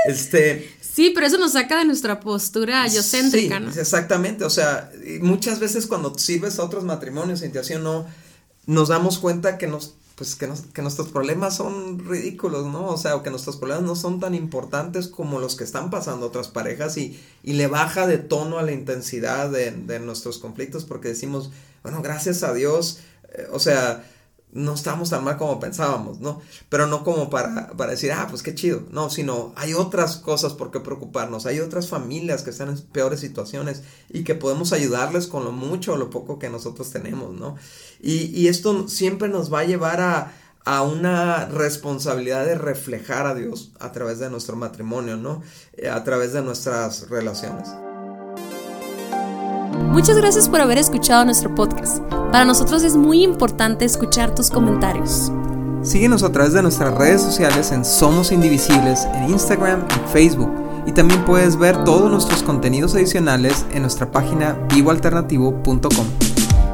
Este. 0.07 0.75
Sí, 0.81 1.13
pero 1.15 1.27
eso 1.27 1.37
nos 1.37 1.53
saca 1.53 1.79
de 1.79 1.85
nuestra 1.85 2.19
postura 2.19 2.87
yocéntrica, 2.87 3.61
sí, 3.71 3.79
Exactamente, 3.79 4.45
o 4.45 4.51
sea, 4.51 4.91
muchas 5.21 5.61
veces 5.61 5.87
cuando 5.87 6.17
sirves 6.17 6.59
a 6.59 6.65
otros 6.65 6.85
matrimonios, 6.85 7.43
intención 7.43 7.83
no, 7.83 8.07
nos 8.65 8.89
damos 8.89 9.19
cuenta 9.19 9.59
que 9.59 9.67
nos 9.67 9.95
pues 10.19 10.35
que, 10.35 10.51
que, 10.75 10.83
nuestros 10.83 11.09
problemas 11.09 11.57
son 11.57 12.01
ridículos, 12.01 12.67
¿no? 12.67 12.89
O 12.89 12.99
sea, 12.99 13.23
que 13.23 13.31
nuestros 13.31 13.57
problemas 13.57 13.85
no 13.85 13.95
son 13.95 14.19
tan 14.19 14.35
importantes 14.35 15.07
como 15.07 15.39
los 15.39 15.55
que 15.55 15.63
están 15.63 15.91
pasando 15.91 16.27
otras 16.27 16.49
parejas 16.49 16.97
y, 16.97 17.19
y 17.45 17.53
le 17.53 17.69
baja 17.69 18.09
de 18.09 18.19
tono 18.19 18.59
a 18.59 18.65
la 18.65 18.73
intensidad 18.73 19.49
de, 19.49 19.71
de 19.71 20.01
nuestros 20.01 20.39
conflictos 20.39 20.85
porque 20.85 21.09
decimos, 21.09 21.53
bueno, 21.85 22.03
gracias 22.03 22.43
a 22.43 22.53
Dios, 22.53 22.99
eh, 23.33 23.47
o 23.53 23.61
sea, 23.61 24.05
no 24.53 24.75
estamos 24.75 25.11
tan 25.11 25.25
mal 25.25 25.37
como 25.37 25.61
pensábamos, 25.61 26.21
¿no? 26.21 26.41
Pero 26.69 26.87
no 26.87 27.05
como 27.05 27.29
para, 27.29 27.73
para 27.77 27.93
decir, 27.93 28.13
ah, 28.13 28.27
pues 28.31 28.43
qué 28.43 28.55
chido, 28.55 28.83
no, 28.91 29.11
sino 29.11 29.53
hay 29.57 29.75
otras 29.75 30.17
cosas 30.17 30.55
por 30.55 30.71
qué 30.71 30.81
preocuparnos, 30.81 31.47
hay 31.47 31.61
otras 31.61 31.89
familias 31.89 32.43
que 32.43 32.51
están 32.51 32.71
en 32.71 32.81
peores 32.81 33.21
situaciones 33.21 33.83
y 34.09 34.25
que 34.25 34.35
podemos 34.35 34.73
ayudarles 34.73 35.27
con 35.27 35.45
lo 35.45 35.53
mucho 35.53 35.93
o 35.93 35.97
lo 35.97 36.11
poco 36.11 36.39
que 36.39 36.49
nosotros 36.49 36.91
tenemos, 36.91 37.35
¿no? 37.35 37.57
Y, 38.01 38.27
y 38.27 38.49
esto 38.49 38.89
siempre 38.89 39.29
nos 39.29 39.53
va 39.53 39.61
a 39.61 39.65
llevar 39.65 40.01
a, 40.01 40.33
a 40.69 40.83
una 40.83 41.47
responsabilidad 41.47 42.45
de 42.45 42.55
reflejar 42.55 43.27
a 43.27 43.35
Dios 43.35 43.71
a 43.81 43.91
través 43.91 44.19
de 44.19 44.29
nuestro 44.29 44.55
matrimonio, 44.55 45.17
¿no? 45.17 45.43
Eh, 45.73 45.89
a 45.89 46.05
través 46.05 46.35
de 46.35 46.43
nuestras 46.43 47.09
relaciones. 47.09 47.69
Muchas 49.91 50.19
gracias 50.19 50.47
por 50.47 50.61
haber 50.61 50.77
escuchado 50.77 51.25
nuestro 51.25 51.55
podcast. 51.55 52.03
Para 52.31 52.45
nosotros 52.45 52.83
es 52.83 52.97
muy 52.97 53.23
importante 53.23 53.87
escuchar 53.87 54.35
tus 54.35 54.51
comentarios. 54.51 55.33
Síguenos 55.83 56.23
a 56.23 56.31
través 56.31 56.53
de 56.53 56.61
nuestras 56.61 56.95
redes 56.95 57.23
sociales 57.23 57.73
en 57.73 57.83
Somos 57.83 58.31
Indivisibles, 58.31 59.07
en 59.15 59.31
Instagram 59.31 59.87
y 59.89 60.13
Facebook. 60.13 60.51
Y 60.87 60.93
también 60.93 61.25
puedes 61.25 61.57
ver 61.57 61.83
todos 61.85 62.11
nuestros 62.11 62.43
contenidos 62.43 62.95
adicionales 62.95 63.65
en 63.73 63.83
nuestra 63.83 64.11
página 64.11 64.53
vivoalternativo.com. 64.69 66.28